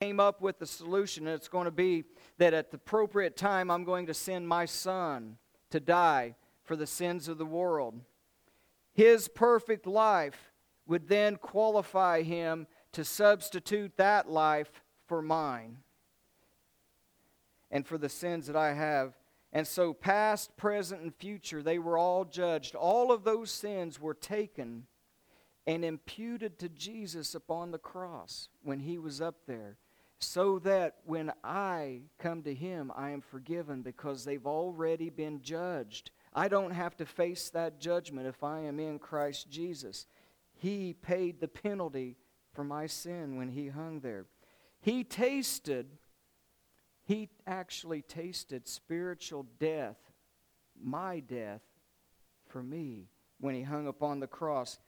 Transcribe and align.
came 0.00 0.18
up 0.18 0.40
with 0.40 0.58
the 0.58 0.66
solution, 0.66 1.26
and 1.26 1.36
it's 1.36 1.48
going 1.48 1.66
to 1.66 1.70
be 1.70 2.04
that 2.38 2.54
at 2.54 2.70
the 2.70 2.76
appropriate 2.76 3.36
time, 3.36 3.70
I'm 3.70 3.84
going 3.84 4.06
to 4.06 4.14
send 4.14 4.48
my 4.48 4.64
son 4.64 5.36
to 5.70 5.78
die 5.78 6.36
for 6.64 6.74
the 6.74 6.86
sins 6.86 7.28
of 7.28 7.36
the 7.36 7.44
world. 7.44 8.00
His 8.94 9.28
perfect 9.28 9.86
life 9.86 10.52
would 10.86 11.08
then 11.08 11.36
qualify 11.36 12.22
him 12.22 12.66
to 12.92 13.04
substitute 13.04 13.98
that 13.98 14.30
life 14.30 14.82
for 15.06 15.20
mine 15.20 15.76
and 17.70 17.86
for 17.86 17.98
the 17.98 18.08
sins 18.08 18.46
that 18.46 18.56
I 18.56 18.72
have. 18.72 19.12
And 19.52 19.66
so, 19.66 19.92
past, 19.92 20.56
present, 20.56 21.02
and 21.02 21.14
future, 21.14 21.62
they 21.62 21.78
were 21.78 21.98
all 21.98 22.24
judged. 22.24 22.74
All 22.74 23.12
of 23.12 23.24
those 23.24 23.50
sins 23.50 24.00
were 24.00 24.14
taken 24.14 24.86
and 25.66 25.84
imputed 25.84 26.58
to 26.58 26.68
Jesus 26.70 27.34
upon 27.34 27.70
the 27.70 27.78
cross 27.78 28.48
when 28.62 28.80
he 28.80 28.98
was 28.98 29.20
up 29.20 29.46
there, 29.46 29.76
so 30.20 30.58
that 30.60 30.96
when 31.04 31.32
I 31.42 32.02
come 32.18 32.42
to 32.42 32.54
him, 32.54 32.92
I 32.94 33.10
am 33.10 33.22
forgiven 33.22 33.82
because 33.82 34.24
they've 34.24 34.46
already 34.46 35.08
been 35.08 35.40
judged. 35.40 36.10
I 36.34 36.48
don't 36.48 36.72
have 36.72 36.96
to 36.98 37.06
face 37.06 37.48
that 37.50 37.80
judgment 37.80 38.26
if 38.26 38.44
I 38.44 38.60
am 38.60 38.78
in 38.78 38.98
Christ 38.98 39.50
Jesus. 39.50 40.06
He 40.54 40.92
paid 40.92 41.40
the 41.40 41.48
penalty 41.48 42.16
for 42.52 42.62
my 42.62 42.86
sin 42.86 43.36
when 43.36 43.48
he 43.48 43.68
hung 43.68 44.00
there. 44.00 44.26
He 44.82 45.04
tasted, 45.04 45.86
he 47.02 47.30
actually 47.46 48.02
tasted 48.02 48.68
spiritual 48.68 49.46
death, 49.58 49.96
my 50.80 51.20
death, 51.20 51.62
for 52.46 52.62
me 52.62 53.08
when 53.40 53.54
he 53.54 53.62
hung 53.62 53.86
upon 53.86 54.20
the 54.20 54.26
cross. 54.26 54.78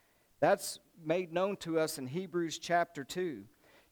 That's 0.41 0.79
made 1.02 1.33
known 1.33 1.57
to 1.59 1.79
us 1.79 1.96
in 1.96 2.07
Hebrews 2.07 2.59
chapter 2.59 3.02
2. 3.02 3.45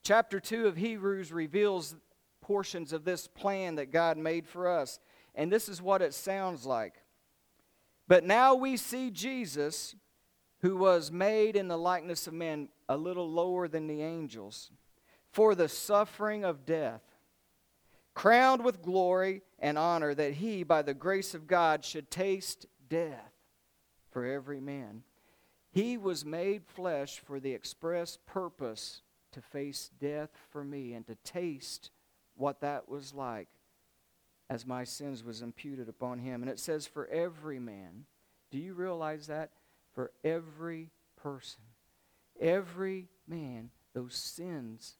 Chapter 0.03 0.39
2 0.39 0.67
of 0.67 0.77
Hebrews 0.77 1.31
reveals 1.31 1.95
portions 2.41 2.91
of 2.91 3.05
this 3.05 3.27
plan 3.27 3.75
that 3.75 3.91
God 3.91 4.17
made 4.17 4.47
for 4.47 4.67
us. 4.67 4.99
And 5.35 5.51
this 5.51 5.69
is 5.69 5.81
what 5.81 6.01
it 6.01 6.13
sounds 6.13 6.65
like. 6.65 6.95
But 8.07 8.23
now 8.23 8.55
we 8.55 8.77
see 8.77 9.11
Jesus, 9.11 9.95
who 10.61 10.75
was 10.75 11.11
made 11.11 11.55
in 11.55 11.67
the 11.67 11.77
likeness 11.77 12.27
of 12.27 12.33
men, 12.33 12.69
a 12.89 12.97
little 12.97 13.29
lower 13.29 13.67
than 13.67 13.87
the 13.87 14.01
angels, 14.01 14.71
for 15.31 15.55
the 15.55 15.69
suffering 15.69 16.43
of 16.43 16.65
death, 16.65 17.01
crowned 18.13 18.65
with 18.65 18.81
glory 18.81 19.43
and 19.59 19.77
honor, 19.77 20.13
that 20.13 20.33
he, 20.33 20.63
by 20.63 20.81
the 20.81 20.93
grace 20.93 21.33
of 21.33 21.47
God, 21.47 21.85
should 21.85 22.11
taste 22.11 22.65
death 22.89 23.31
for 24.09 24.25
every 24.25 24.59
man. 24.59 25.03
He 25.71 25.97
was 25.97 26.25
made 26.25 26.65
flesh 26.65 27.19
for 27.19 27.39
the 27.39 27.53
express 27.53 28.17
purpose 28.25 29.03
to 29.31 29.41
face 29.41 29.89
death 29.99 30.31
for 30.49 30.63
me 30.63 30.93
and 30.93 31.05
to 31.07 31.15
taste 31.23 31.91
what 32.35 32.61
that 32.61 32.89
was 32.89 33.13
like 33.13 33.47
as 34.49 34.65
my 34.65 34.83
sins 34.83 35.23
was 35.23 35.41
imputed 35.41 35.87
upon 35.87 36.19
him. 36.19 36.41
And 36.41 36.51
it 36.51 36.59
says, 36.59 36.85
for 36.85 37.07
every 37.07 37.59
man. 37.59 38.05
Do 38.51 38.57
you 38.57 38.73
realize 38.73 39.27
that? 39.27 39.51
For 39.93 40.11
every 40.23 40.89
person. 41.15 41.61
Every 42.39 43.07
man, 43.27 43.69
those 43.93 44.15
sins 44.15 44.97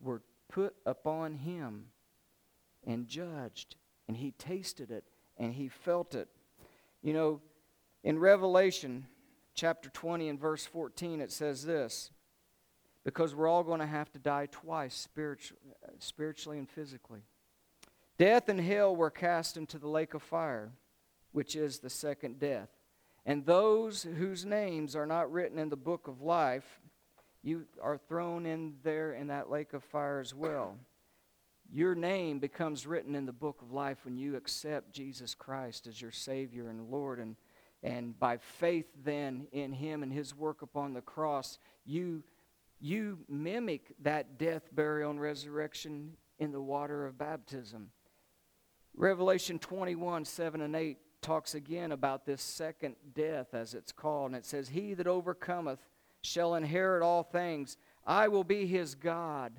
were 0.00 0.22
put 0.50 0.74
upon 0.84 1.34
him 1.34 1.86
and 2.86 3.08
judged. 3.08 3.76
And 4.06 4.16
he 4.18 4.32
tasted 4.32 4.90
it 4.90 5.04
and 5.38 5.54
he 5.54 5.68
felt 5.68 6.14
it. 6.14 6.28
You 7.02 7.14
know, 7.14 7.40
in 8.02 8.18
Revelation 8.18 9.06
chapter 9.54 9.88
20 9.88 10.28
and 10.28 10.38
verse 10.38 10.66
14, 10.66 11.20
it 11.20 11.32
says 11.32 11.64
this 11.64 12.10
because 13.04 13.34
we're 13.34 13.48
all 13.48 13.62
going 13.62 13.80
to 13.80 13.86
have 13.86 14.10
to 14.12 14.18
die 14.18 14.48
twice, 14.50 14.94
spiritually, 14.94 15.60
spiritually 15.98 16.58
and 16.58 16.68
physically. 16.68 17.20
Death 18.16 18.48
and 18.48 18.60
hell 18.60 18.94
were 18.94 19.10
cast 19.10 19.56
into 19.56 19.78
the 19.78 19.88
lake 19.88 20.14
of 20.14 20.22
fire, 20.22 20.70
which 21.32 21.56
is 21.56 21.78
the 21.78 21.90
second 21.90 22.38
death. 22.38 22.68
And 23.26 23.44
those 23.44 24.02
whose 24.02 24.44
names 24.44 24.94
are 24.94 25.06
not 25.06 25.32
written 25.32 25.58
in 25.58 25.68
the 25.68 25.76
book 25.76 26.08
of 26.08 26.22
life, 26.22 26.80
you 27.42 27.66
are 27.82 27.98
thrown 27.98 28.46
in 28.46 28.74
there 28.82 29.12
in 29.12 29.28
that 29.28 29.50
lake 29.50 29.72
of 29.72 29.82
fire 29.84 30.20
as 30.20 30.34
well. 30.34 30.76
Your 31.72 31.94
name 31.94 32.38
becomes 32.38 32.86
written 32.86 33.14
in 33.14 33.26
the 33.26 33.32
book 33.32 33.60
of 33.62 33.72
life 33.72 33.98
when 34.04 34.16
you 34.16 34.36
accept 34.36 34.92
Jesus 34.92 35.34
Christ 35.34 35.86
as 35.86 36.00
your 36.00 36.12
Savior 36.12 36.68
and 36.68 36.90
Lord. 36.90 37.18
And, 37.18 37.36
and 37.82 38.18
by 38.18 38.36
faith, 38.36 38.86
then, 39.02 39.46
in 39.52 39.72
Him 39.72 40.02
and 40.02 40.12
His 40.12 40.36
work 40.36 40.62
upon 40.62 40.92
the 40.92 41.00
cross, 41.00 41.58
you, 41.84 42.22
you 42.84 43.18
mimic 43.30 43.94
that 44.02 44.38
death, 44.38 44.68
burial, 44.70 45.10
and 45.10 45.20
resurrection 45.20 46.18
in 46.38 46.52
the 46.52 46.60
water 46.60 47.06
of 47.06 47.16
baptism. 47.16 47.88
Revelation 48.94 49.58
21 49.58 50.26
7 50.26 50.60
and 50.60 50.76
8 50.76 50.98
talks 51.22 51.54
again 51.54 51.92
about 51.92 52.26
this 52.26 52.42
second 52.42 52.96
death, 53.14 53.54
as 53.54 53.72
it's 53.72 53.90
called. 53.90 54.32
And 54.32 54.36
it 54.36 54.44
says, 54.44 54.68
He 54.68 54.92
that 54.94 55.06
overcometh 55.06 55.78
shall 56.20 56.56
inherit 56.56 57.02
all 57.02 57.22
things. 57.22 57.78
I 58.06 58.28
will 58.28 58.44
be 58.44 58.66
his 58.66 58.94
God, 58.94 59.54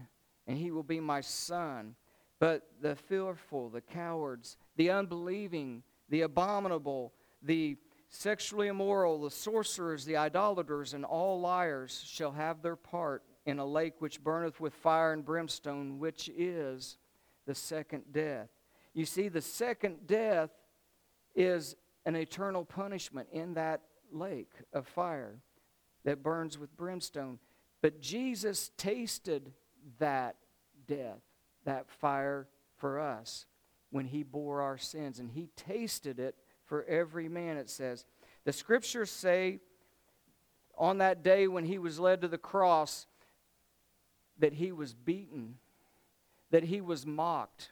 and 0.46 0.56
he 0.56 0.70
will 0.70 0.84
be 0.84 1.00
my 1.00 1.22
son. 1.22 1.96
But 2.40 2.68
the 2.80 2.96
fearful, 2.96 3.70
the 3.70 3.82
cowards, 3.82 4.56
the 4.76 4.92
unbelieving, 4.92 5.82
the 6.10 6.22
abominable, 6.22 7.12
the 7.42 7.78
sexually 8.16 8.68
immoral, 8.68 9.22
the 9.22 9.32
sorcerers, 9.32 10.06
the 10.06 10.18
idolaters, 10.18 10.94
and 10.94 11.06
all 11.06 11.40
liars 11.40 12.04
shall 12.08 12.32
have 12.32 12.62
their 12.62 12.76
part 12.76 13.24
in 13.46 13.60
a 13.60 13.66
lake 13.66 13.96
which 14.00 14.24
burneth 14.24 14.60
with 14.60 14.74
fire 14.74 15.14
and 15.14 15.24
brimstone, 15.24 16.00
which 16.00 16.30
is 16.30 16.98
the 17.46 17.56
second 17.56 18.04
death. 18.12 18.50
You 18.94 19.06
see, 19.06 19.28
the 19.28 19.42
second 19.42 20.08
death 20.08 20.50
is 21.36 21.76
an 22.06 22.16
eternal 22.16 22.66
punishment 22.66 23.28
in 23.32 23.56
that 23.56 23.82
lake 24.12 24.52
of 24.74 24.88
fire 24.88 25.40
that 26.06 26.24
burns 26.24 26.58
with 26.58 26.76
brimstone. 26.78 27.40
But 27.82 28.02
Jesus 28.02 28.72
tasted 28.78 29.52
that 30.00 30.38
death, 30.88 31.22
that 31.66 31.90
fire 31.90 32.48
for 32.78 33.00
us 33.00 33.46
when 33.90 34.06
he 34.06 34.24
bore 34.24 34.62
our 34.62 34.78
sins. 34.78 35.20
And 35.20 35.30
he 35.32 35.50
tasted 35.56 36.20
it 36.20 36.36
for 36.66 36.84
every 36.86 37.30
man, 37.30 37.58
it 37.58 37.70
says. 37.70 38.06
The 38.44 38.54
scriptures 38.54 39.12
say 39.12 39.60
on 40.78 40.98
that 41.00 41.24
day 41.24 41.48
when 41.48 41.66
he 41.66 41.78
was 41.78 42.00
led 42.00 42.22
to 42.22 42.28
the 42.28 42.38
cross 42.38 43.08
that 44.40 44.54
he 44.54 44.72
was 44.72 44.94
beaten, 44.94 45.56
that 46.52 46.64
he 46.64 46.82
was 46.82 47.06
mocked, 47.06 47.72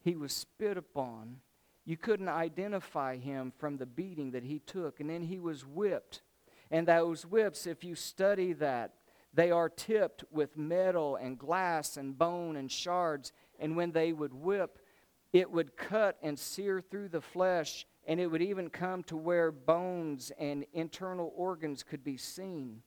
he 0.00 0.16
was 0.16 0.32
spit 0.32 0.76
upon. 0.76 1.36
You 1.84 1.96
couldn't 1.96 2.28
identify 2.28 3.16
him 3.16 3.52
from 3.58 3.76
the 3.76 3.86
beating 3.86 4.32
that 4.32 4.44
he 4.44 4.60
took. 4.60 5.00
And 5.00 5.10
then 5.10 5.22
he 5.22 5.38
was 5.38 5.66
whipped. 5.66 6.22
And 6.70 6.86
those 6.86 7.26
whips, 7.26 7.66
if 7.66 7.84
you 7.84 7.94
study 7.94 8.52
that, 8.54 8.94
they 9.34 9.50
are 9.50 9.68
tipped 9.68 10.24
with 10.30 10.56
metal 10.56 11.16
and 11.16 11.38
glass 11.38 11.96
and 11.96 12.16
bone 12.16 12.56
and 12.56 12.70
shards. 12.70 13.32
And 13.58 13.76
when 13.76 13.92
they 13.92 14.12
would 14.12 14.34
whip, 14.34 14.78
it 15.32 15.50
would 15.50 15.76
cut 15.76 16.18
and 16.22 16.38
sear 16.38 16.80
through 16.80 17.08
the 17.08 17.20
flesh, 17.20 17.86
and 18.06 18.20
it 18.20 18.26
would 18.26 18.42
even 18.42 18.70
come 18.70 19.02
to 19.04 19.16
where 19.16 19.52
bones 19.52 20.32
and 20.38 20.64
internal 20.72 21.32
organs 21.36 21.82
could 21.82 22.02
be 22.02 22.16
seen. 22.16 22.82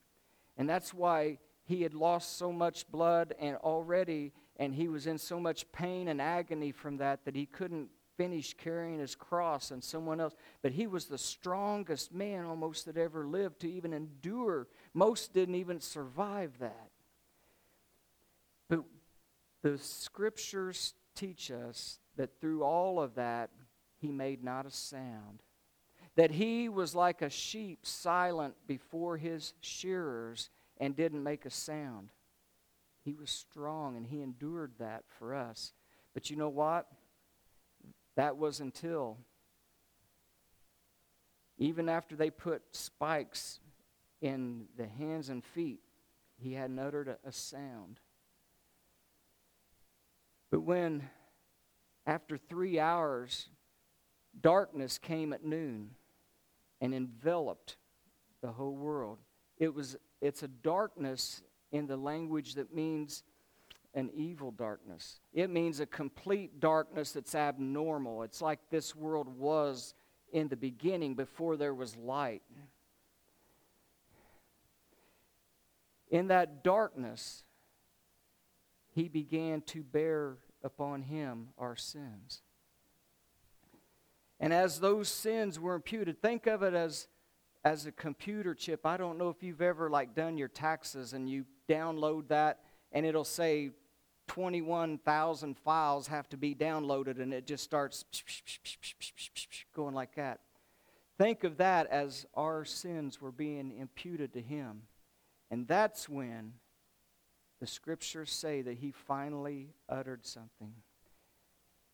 And 0.56 0.68
that's 0.68 0.92
why 0.92 1.38
he 1.64 1.82
had 1.82 1.94
lost 1.94 2.36
so 2.36 2.52
much 2.52 2.90
blood 2.90 3.34
and 3.38 3.56
already 3.56 4.32
and 4.58 4.74
he 4.74 4.88
was 4.88 5.06
in 5.06 5.18
so 5.18 5.38
much 5.38 5.70
pain 5.72 6.08
and 6.08 6.20
agony 6.20 6.72
from 6.72 6.96
that 6.98 7.24
that 7.24 7.36
he 7.36 7.46
couldn't 7.46 7.90
finish 8.16 8.54
carrying 8.54 8.98
his 8.98 9.14
cross 9.14 9.70
and 9.70 9.84
someone 9.84 10.20
else. 10.20 10.34
But 10.62 10.72
he 10.72 10.86
was 10.86 11.06
the 11.06 11.18
strongest 11.18 12.12
man 12.12 12.46
almost 12.46 12.86
that 12.86 12.96
ever 12.96 13.26
lived 13.26 13.60
to 13.60 13.70
even 13.70 13.92
endure. 13.92 14.66
Most 14.94 15.34
didn't 15.34 15.56
even 15.56 15.80
survive 15.80 16.58
that. 16.60 16.90
But 18.68 18.84
the 19.62 19.78
scriptures 19.78 20.94
teach 21.14 21.50
us 21.50 21.98
that 22.16 22.40
through 22.40 22.62
all 22.62 23.00
of 23.00 23.14
that, 23.16 23.50
he 24.06 24.12
made 24.12 24.44
not 24.44 24.66
a 24.66 24.70
sound. 24.70 25.42
That 26.14 26.30
he 26.30 26.68
was 26.68 26.94
like 26.94 27.22
a 27.22 27.28
sheep 27.28 27.80
silent 27.82 28.54
before 28.66 29.16
his 29.16 29.52
shearers 29.60 30.48
and 30.78 30.94
didn't 30.94 31.22
make 31.22 31.44
a 31.44 31.50
sound. 31.50 32.10
He 33.04 33.14
was 33.14 33.30
strong 33.30 33.96
and 33.96 34.06
he 34.06 34.22
endured 34.22 34.72
that 34.78 35.04
for 35.18 35.34
us. 35.34 35.72
But 36.14 36.30
you 36.30 36.36
know 36.36 36.48
what? 36.48 36.86
That 38.14 38.36
was 38.36 38.60
until, 38.60 39.18
even 41.58 41.88
after 41.88 42.16
they 42.16 42.30
put 42.30 42.62
spikes 42.72 43.58
in 44.22 44.66
the 44.78 44.86
hands 44.86 45.28
and 45.28 45.44
feet, 45.44 45.80
he 46.38 46.54
hadn't 46.54 46.78
uttered 46.78 47.08
a, 47.08 47.18
a 47.28 47.32
sound. 47.32 47.98
But 50.50 50.60
when, 50.60 51.10
after 52.06 52.38
three 52.38 52.78
hours, 52.78 53.48
darkness 54.40 54.98
came 54.98 55.32
at 55.32 55.44
noon 55.44 55.90
and 56.80 56.94
enveloped 56.94 57.76
the 58.40 58.52
whole 58.52 58.76
world, 58.76 59.18
it 59.58 59.74
was, 59.74 59.96
it's 60.20 60.42
a 60.42 60.48
darkness 60.48 61.42
in 61.72 61.86
the 61.86 61.96
language 61.96 62.54
that 62.54 62.74
means 62.74 63.24
an 63.94 64.10
evil 64.14 64.50
darkness. 64.50 65.20
It 65.32 65.48
means 65.48 65.80
a 65.80 65.86
complete 65.86 66.60
darkness 66.60 67.12
that's 67.12 67.34
abnormal. 67.34 68.22
It's 68.22 68.42
like 68.42 68.60
this 68.70 68.94
world 68.94 69.26
was 69.26 69.94
in 70.32 70.48
the 70.48 70.56
beginning 70.56 71.14
before 71.14 71.56
there 71.56 71.74
was 71.74 71.96
light. 71.96 72.42
In 76.10 76.28
that 76.28 76.62
darkness, 76.62 77.42
he 78.94 79.08
began 79.08 79.62
to 79.62 79.82
bear 79.82 80.36
upon 80.62 81.02
him 81.02 81.48
our 81.58 81.74
sins. 81.74 82.42
And 84.38 84.52
as 84.52 84.80
those 84.80 85.08
sins 85.08 85.58
were 85.58 85.74
imputed, 85.74 86.20
think 86.20 86.46
of 86.46 86.62
it 86.62 86.74
as 86.74 87.08
as 87.66 87.84
a 87.84 87.90
computer 87.90 88.54
chip. 88.54 88.86
I 88.86 88.96
don't 88.96 89.18
know 89.18 89.28
if 89.28 89.42
you've 89.42 89.60
ever 89.60 89.90
like 89.90 90.14
done 90.14 90.38
your 90.38 90.46
taxes 90.46 91.14
and 91.14 91.28
you 91.28 91.44
download 91.68 92.28
that 92.28 92.60
and 92.92 93.04
it'll 93.04 93.24
say 93.24 93.70
21,000 94.28 95.58
files 95.58 96.06
have 96.06 96.28
to 96.28 96.36
be 96.36 96.54
downloaded 96.54 97.20
and 97.20 97.34
it 97.34 97.44
just 97.44 97.64
starts 97.64 98.04
going 99.74 99.96
like 99.96 100.14
that. 100.14 100.42
Think 101.18 101.42
of 101.42 101.56
that 101.56 101.88
as 101.88 102.24
our 102.34 102.64
sins 102.64 103.20
were 103.20 103.32
being 103.32 103.76
imputed 103.76 104.32
to 104.34 104.40
him. 104.40 104.82
And 105.50 105.66
that's 105.66 106.08
when 106.08 106.52
the 107.58 107.66
scriptures 107.66 108.30
say 108.30 108.62
that 108.62 108.78
he 108.78 108.92
finally 108.92 109.70
uttered 109.88 110.24
something. 110.24 110.72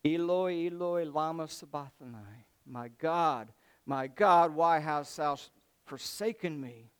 Eloi, 0.05 0.67
Eloi, 0.67 1.05
lama 1.05 1.47
sabachthani. 1.47 2.45
My 2.65 2.89
God, 2.97 3.51
my 3.85 4.07
God, 4.07 4.53
why 4.55 4.79
hast 4.79 5.17
thou 5.17 5.37
forsaken 5.85 6.59
me? 6.59 6.91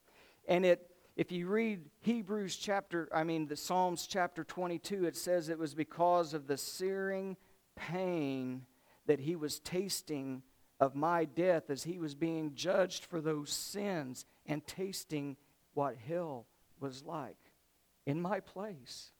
And 0.47 0.65
it, 0.65 0.89
if 1.15 1.31
you 1.31 1.47
read 1.47 1.81
Hebrews 2.01 2.55
chapter, 2.55 3.09
I 3.13 3.23
mean 3.23 3.47
the 3.47 3.55
Psalms 3.55 4.07
chapter 4.07 4.43
22, 4.43 5.05
it 5.05 5.15
says 5.15 5.49
it 5.49 5.59
was 5.59 5.73
because 5.73 6.33
of 6.33 6.47
the 6.47 6.57
searing 6.57 7.37
pain 7.75 8.65
that 9.05 9.19
he 9.19 9.35
was 9.35 9.59
tasting 9.59 10.43
of 10.79 10.95
my 10.95 11.25
death 11.25 11.69
as 11.69 11.83
he 11.83 11.97
was 11.97 12.15
being 12.15 12.53
judged 12.55 13.05
for 13.05 13.21
those 13.21 13.51
sins 13.51 14.25
and 14.45 14.65
tasting 14.67 15.37
what 15.73 15.95
hell 15.95 16.45
was 16.79 17.03
like 17.03 17.37
in 18.05 18.21
my 18.21 18.39
place. 18.39 19.12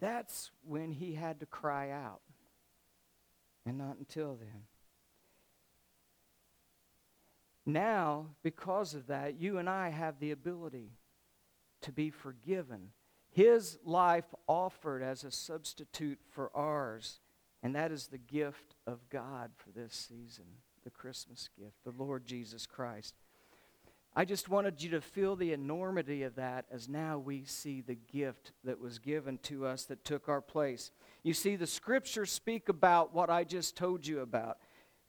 That's 0.00 0.50
when 0.62 0.92
he 0.92 1.14
had 1.14 1.40
to 1.40 1.46
cry 1.46 1.90
out, 1.90 2.20
and 3.64 3.78
not 3.78 3.96
until 3.98 4.34
then. 4.34 4.64
Now, 7.64 8.26
because 8.42 8.94
of 8.94 9.08
that, 9.08 9.40
you 9.40 9.58
and 9.58 9.68
I 9.68 9.88
have 9.88 10.20
the 10.20 10.30
ability 10.30 10.92
to 11.82 11.92
be 11.92 12.10
forgiven. 12.10 12.90
His 13.30 13.78
life 13.84 14.34
offered 14.46 15.02
as 15.02 15.24
a 15.24 15.30
substitute 15.30 16.20
for 16.30 16.50
ours, 16.54 17.20
and 17.62 17.74
that 17.74 17.90
is 17.90 18.06
the 18.06 18.18
gift 18.18 18.76
of 18.86 19.08
God 19.10 19.50
for 19.56 19.70
this 19.70 19.94
season, 19.94 20.44
the 20.84 20.90
Christmas 20.90 21.48
gift, 21.58 21.76
the 21.84 21.90
Lord 21.90 22.24
Jesus 22.24 22.66
Christ. 22.66 23.14
I 24.18 24.24
just 24.24 24.48
wanted 24.48 24.82
you 24.82 24.88
to 24.92 25.02
feel 25.02 25.36
the 25.36 25.52
enormity 25.52 26.22
of 26.22 26.36
that 26.36 26.64
as 26.70 26.88
now 26.88 27.18
we 27.18 27.44
see 27.44 27.82
the 27.82 27.98
gift 28.10 28.52
that 28.64 28.80
was 28.80 28.98
given 28.98 29.36
to 29.42 29.66
us 29.66 29.84
that 29.84 30.06
took 30.06 30.30
our 30.30 30.40
place. 30.40 30.90
You 31.22 31.34
see, 31.34 31.54
the 31.54 31.66
scriptures 31.66 32.32
speak 32.32 32.70
about 32.70 33.14
what 33.14 33.28
I 33.28 33.44
just 33.44 33.76
told 33.76 34.06
you 34.06 34.20
about. 34.20 34.56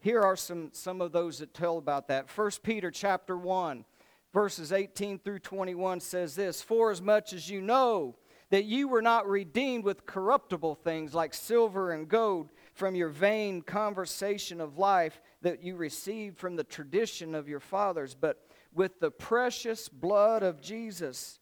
Here 0.01 0.21
are 0.21 0.35
some, 0.35 0.71
some 0.73 0.99
of 0.99 1.13
those 1.13 1.39
that 1.39 1.53
tell 1.53 1.77
about 1.77 2.09
that. 2.09 2.29
1 2.29 2.51
Peter 2.63 2.91
chapter 2.91 3.37
1, 3.37 3.85
verses 4.33 4.73
18 4.73 5.19
through 5.19 5.39
21 5.39 6.01
says 6.01 6.35
this 6.35 6.61
For 6.61 6.91
as 6.91 7.01
much 7.01 7.31
as 7.31 7.49
you 7.49 7.61
know 7.61 8.17
that 8.49 8.65
you 8.65 8.89
were 8.89 9.01
not 9.01 9.25
redeemed 9.25 9.85
with 9.85 10.05
corruptible 10.05 10.75
things 10.75 11.13
like 11.13 11.33
silver 11.33 11.91
and 11.91 12.09
gold 12.09 12.49
from 12.73 12.93
your 12.93 13.09
vain 13.09 13.61
conversation 13.61 14.59
of 14.59 14.77
life 14.77 15.21
that 15.41 15.63
you 15.63 15.77
received 15.77 16.37
from 16.37 16.57
the 16.57 16.63
tradition 16.65 17.33
of 17.33 17.47
your 17.47 17.59
fathers, 17.61 18.13
but 18.13 18.46
with 18.77 18.99
the 18.99 19.11
precious 19.11 19.89
blood 19.89 20.43
of 20.43 20.61
Jesus 20.61 21.39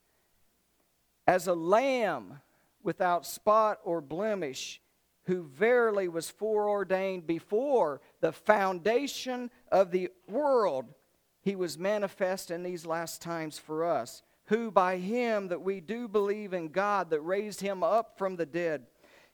as 1.28 1.48
a 1.48 1.54
lamb 1.54 2.40
without 2.82 3.26
spot 3.26 3.80
or 3.84 4.00
blemish, 4.00 4.82
who 5.26 5.44
verily 5.44 6.08
was 6.08 6.30
foreordained 6.30 7.28
before 7.28 8.00
the 8.22 8.32
foundation 8.32 9.50
of 9.72 9.92
the 9.92 10.10
world, 10.30 10.86
he 11.42 11.56
was 11.56 11.78
manifest 11.78 12.52
in 12.52 12.64
these 12.64 12.86
last 12.86 13.22
times 13.22 13.58
for 13.58 13.84
us, 13.84 14.22
who 14.46 14.72
by 14.72 14.98
him 14.98 15.48
that 15.50 15.62
we 15.62 15.82
do 15.82 16.08
believe 16.08 16.54
in 16.54 16.70
God 16.70 17.10
that 17.10 17.22
raised 17.22 17.60
him 17.60 17.84
up 17.84 18.18
from 18.18 18.36
the 18.36 18.46
dead 18.46 18.86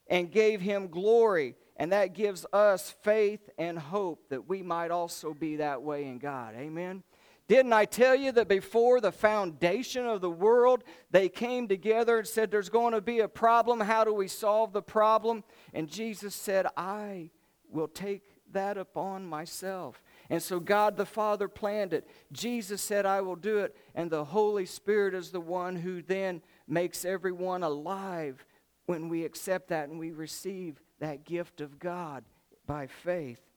and 0.08 0.32
gave 0.32 0.62
him 0.62 0.88
glory. 0.88 1.56
And 1.76 1.92
that 1.92 2.14
gives 2.14 2.46
us 2.54 2.96
faith 3.04 3.50
and 3.58 3.78
hope 3.78 4.30
that 4.30 4.48
we 4.48 4.62
might 4.62 4.92
also 4.92 5.34
be 5.34 5.58
that 5.58 5.82
way 5.82 6.06
in 6.06 6.20
God. 6.20 6.56
Amen. 6.56 7.04
Didn't 7.52 7.74
I 7.74 7.84
tell 7.84 8.16
you 8.16 8.32
that 8.32 8.48
before 8.48 9.02
the 9.02 9.12
foundation 9.12 10.06
of 10.06 10.22
the 10.22 10.32
world, 10.32 10.86
they 11.10 11.28
came 11.28 11.68
together 11.68 12.20
and 12.20 12.26
said, 12.26 12.50
There's 12.50 12.70
going 12.70 12.94
to 12.94 13.02
be 13.02 13.20
a 13.20 13.28
problem. 13.28 13.82
How 13.82 14.06
do 14.06 14.14
we 14.14 14.30
solve 14.30 14.72
the 14.72 14.82
problem? 14.82 15.44
And 15.74 15.90
Jesus 15.90 16.34
said, 16.34 16.66
I 16.78 17.30
will 17.70 17.90
take 17.90 18.22
that 18.54 18.78
upon 18.78 19.26
myself. 19.26 20.02
And 20.30 20.42
so 20.42 20.62
God 20.62 20.96
the 20.96 21.06
Father 21.06 21.50
planned 21.50 21.92
it. 21.92 22.08
Jesus 22.32 22.82
said, 22.82 23.06
I 23.06 23.20
will 23.20 23.36
do 23.36 23.58
it. 23.58 23.76
And 23.96 24.10
the 24.10 24.24
Holy 24.24 24.66
Spirit 24.66 25.14
is 25.14 25.32
the 25.32 25.42
one 25.42 25.76
who 25.76 26.02
then 26.02 26.42
makes 26.70 27.04
everyone 27.04 27.64
alive 27.64 28.46
when 28.86 29.10
we 29.10 29.26
accept 29.26 29.68
that 29.68 29.90
and 29.90 30.00
we 30.00 30.12
receive 30.12 30.80
that 31.02 31.26
gift 31.26 31.60
of 31.60 31.80
God 31.80 32.24
by 32.66 32.88
faith. 32.88 33.51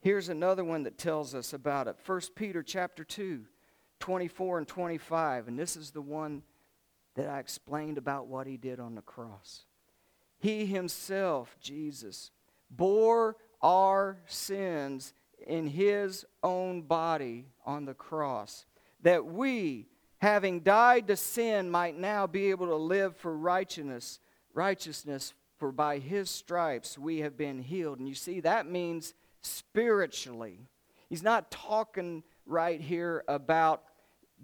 Here's 0.00 0.30
another 0.30 0.64
one 0.64 0.84
that 0.84 0.96
tells 0.96 1.34
us 1.34 1.52
about 1.52 1.86
it. 1.86 1.96
1 2.06 2.20
Peter 2.34 2.62
chapter 2.62 3.04
2, 3.04 3.44
24 3.98 4.58
and 4.58 4.68
25. 4.68 5.48
And 5.48 5.58
this 5.58 5.76
is 5.76 5.90
the 5.90 6.00
one 6.00 6.42
that 7.16 7.28
I 7.28 7.38
explained 7.38 7.98
about 7.98 8.26
what 8.26 8.46
he 8.46 8.56
did 8.56 8.80
on 8.80 8.94
the 8.94 9.02
cross. 9.02 9.64
He 10.38 10.64
himself, 10.64 11.54
Jesus, 11.60 12.30
bore 12.70 13.36
our 13.60 14.16
sins 14.26 15.12
in 15.46 15.66
his 15.66 16.24
own 16.42 16.82
body 16.82 17.46
on 17.66 17.84
the 17.84 17.94
cross, 17.94 18.64
that 19.02 19.26
we, 19.26 19.86
having 20.18 20.60
died 20.60 21.08
to 21.08 21.16
sin, 21.16 21.70
might 21.70 21.98
now 21.98 22.26
be 22.26 22.50
able 22.50 22.66
to 22.66 22.76
live 22.76 23.16
for 23.16 23.36
righteousness, 23.36 24.18
righteousness, 24.54 25.34
for 25.58 25.72
by 25.72 25.98
his 25.98 26.30
stripes 26.30 26.96
we 26.96 27.18
have 27.18 27.36
been 27.36 27.58
healed. 27.60 27.98
And 27.98 28.08
you 28.08 28.14
see, 28.14 28.40
that 28.40 28.66
means 28.66 29.12
spiritually. 29.42 30.68
He's 31.08 31.22
not 31.22 31.50
talking 31.50 32.22
right 32.46 32.80
here 32.80 33.24
about 33.28 33.82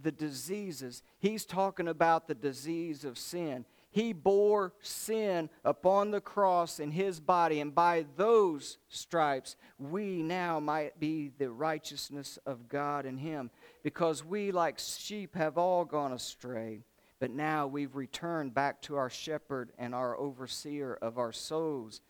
the 0.02 0.12
diseases, 0.12 1.02
he's 1.18 1.46
talking 1.46 1.88
about 1.88 2.28
the 2.28 2.34
disease 2.34 3.04
of 3.04 3.16
sin. 3.18 3.64
He 3.96 4.12
bore 4.12 4.74
sin 4.82 5.48
upon 5.64 6.10
the 6.10 6.20
cross 6.20 6.80
in 6.80 6.90
his 6.90 7.18
body, 7.18 7.60
and 7.60 7.74
by 7.74 8.04
those 8.18 8.76
stripes, 8.90 9.56
we 9.78 10.22
now 10.22 10.60
might 10.60 11.00
be 11.00 11.30
the 11.38 11.50
righteousness 11.50 12.38
of 12.44 12.68
God 12.68 13.06
in 13.06 13.16
him. 13.16 13.50
Because 13.82 14.22
we, 14.22 14.52
like 14.52 14.78
sheep, 14.78 15.34
have 15.34 15.56
all 15.56 15.86
gone 15.86 16.12
astray, 16.12 16.82
but 17.20 17.30
now 17.30 17.66
we've 17.66 17.96
returned 17.96 18.52
back 18.52 18.82
to 18.82 18.96
our 18.96 19.08
shepherd 19.08 19.72
and 19.78 19.94
our 19.94 20.14
overseer 20.18 20.98
of 21.00 21.16
our 21.16 21.32
souls. 21.32 22.02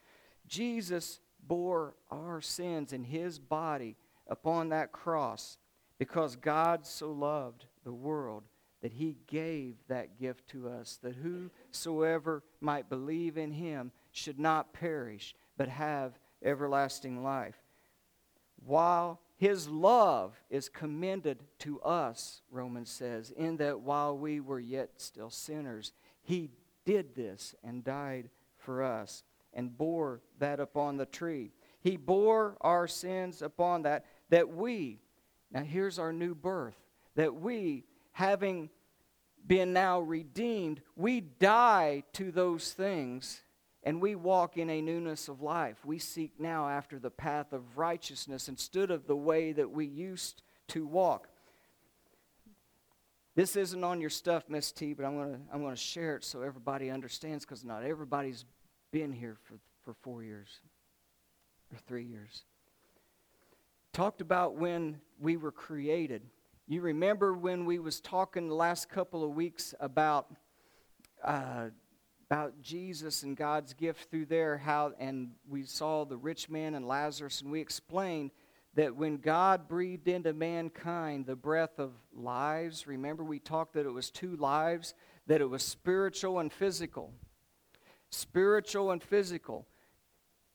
Jesus 0.48 1.20
bore 1.46 1.94
our 2.10 2.40
sins 2.40 2.92
in 2.92 3.04
his 3.04 3.38
body 3.38 3.96
upon 4.28 4.70
that 4.70 4.92
cross 4.92 5.58
because 5.98 6.36
God 6.36 6.86
so 6.86 7.12
loved 7.12 7.66
the 7.84 7.92
world 7.92 8.44
that 8.82 8.92
he 8.92 9.16
gave 9.26 9.76
that 9.88 10.18
gift 10.18 10.48
to 10.48 10.68
us, 10.68 10.98
that 11.02 11.14
whosoever 11.16 12.42
might 12.60 12.88
believe 12.88 13.38
in 13.38 13.52
him 13.52 13.90
should 14.12 14.38
not 14.38 14.72
perish, 14.72 15.34
but 15.56 15.68
have 15.68 16.18
everlasting 16.42 17.22
life. 17.22 17.56
While 18.64 19.20
his 19.36 19.68
love 19.68 20.34
is 20.50 20.68
commended 20.68 21.42
to 21.60 21.80
us, 21.80 22.42
Romans 22.50 22.90
says, 22.90 23.30
in 23.30 23.56
that 23.58 23.80
while 23.80 24.16
we 24.16 24.40
were 24.40 24.60
yet 24.60 24.90
still 24.96 25.30
sinners, 25.30 25.92
he 26.22 26.50
did 26.84 27.14
this 27.14 27.54
and 27.64 27.84
died 27.84 28.30
for 28.56 28.82
us 28.82 29.22
and 29.56 29.76
bore 29.76 30.20
that 30.38 30.60
upon 30.60 30.98
the 30.98 31.06
tree. 31.06 31.50
He 31.80 31.96
bore 31.96 32.56
our 32.60 32.86
sins 32.86 33.42
upon 33.42 33.82
that, 33.82 34.04
that 34.28 34.48
we, 34.48 35.00
now 35.50 35.62
here's 35.62 35.98
our 35.98 36.12
new 36.12 36.34
birth, 36.34 36.76
that 37.16 37.34
we, 37.34 37.84
having 38.12 38.70
been 39.44 39.72
now 39.72 40.00
redeemed, 40.00 40.82
we 40.94 41.20
die 41.20 42.04
to 42.12 42.30
those 42.30 42.72
things 42.72 43.42
and 43.82 44.00
we 44.00 44.16
walk 44.16 44.58
in 44.58 44.68
a 44.68 44.82
newness 44.82 45.28
of 45.28 45.40
life. 45.40 45.76
We 45.84 46.00
seek 46.00 46.40
now 46.40 46.68
after 46.68 46.98
the 46.98 47.10
path 47.10 47.52
of 47.52 47.78
righteousness 47.78 48.48
instead 48.48 48.90
of 48.90 49.06
the 49.06 49.16
way 49.16 49.52
that 49.52 49.70
we 49.70 49.86
used 49.86 50.42
to 50.68 50.84
walk. 50.84 51.28
This 53.36 53.54
isn't 53.54 53.84
on 53.84 54.00
your 54.00 54.10
stuff, 54.10 54.44
Miss 54.48 54.72
T, 54.72 54.92
but 54.92 55.04
I'm 55.04 55.16
going 55.16 55.34
to 55.34 55.40
I'm 55.52 55.60
going 55.60 55.74
to 55.74 55.80
share 55.80 56.16
it 56.16 56.24
so 56.24 56.42
everybody 56.42 56.90
understands 56.90 57.44
because 57.44 57.64
not 57.64 57.84
everybody's 57.84 58.44
been 58.96 59.12
here 59.12 59.36
for, 59.44 59.58
for 59.84 59.92
four 59.92 60.22
years 60.22 60.48
or 61.70 61.78
three 61.86 62.04
years. 62.04 62.44
Talked 63.92 64.22
about 64.22 64.54
when 64.54 65.02
we 65.20 65.36
were 65.36 65.52
created. 65.52 66.22
You 66.66 66.80
remember 66.80 67.34
when 67.34 67.66
we 67.66 67.78
was 67.78 68.00
talking 68.00 68.48
the 68.48 68.54
last 68.54 68.88
couple 68.88 69.22
of 69.22 69.32
weeks 69.32 69.74
about 69.80 70.34
uh, 71.22 71.66
about 72.30 72.62
Jesus 72.62 73.22
and 73.22 73.36
God's 73.36 73.74
gift 73.74 74.10
through 74.10 74.26
there, 74.26 74.56
how 74.56 74.94
and 74.98 75.32
we 75.46 75.64
saw 75.64 76.06
the 76.06 76.16
rich 76.16 76.48
man 76.48 76.74
and 76.74 76.88
Lazarus, 76.88 77.42
and 77.42 77.52
we 77.52 77.60
explained 77.60 78.30
that 78.76 78.96
when 78.96 79.18
God 79.18 79.68
breathed 79.68 80.08
into 80.08 80.32
mankind 80.32 81.26
the 81.26 81.36
breath 81.36 81.78
of 81.78 81.92
lives, 82.14 82.86
remember 82.86 83.22
we 83.22 83.40
talked 83.40 83.74
that 83.74 83.84
it 83.84 83.92
was 83.92 84.10
two 84.10 84.36
lives, 84.36 84.94
that 85.26 85.42
it 85.42 85.50
was 85.50 85.62
spiritual 85.62 86.38
and 86.38 86.50
physical. 86.50 87.12
Spiritual 88.10 88.90
and 88.90 89.02
physical. 89.02 89.66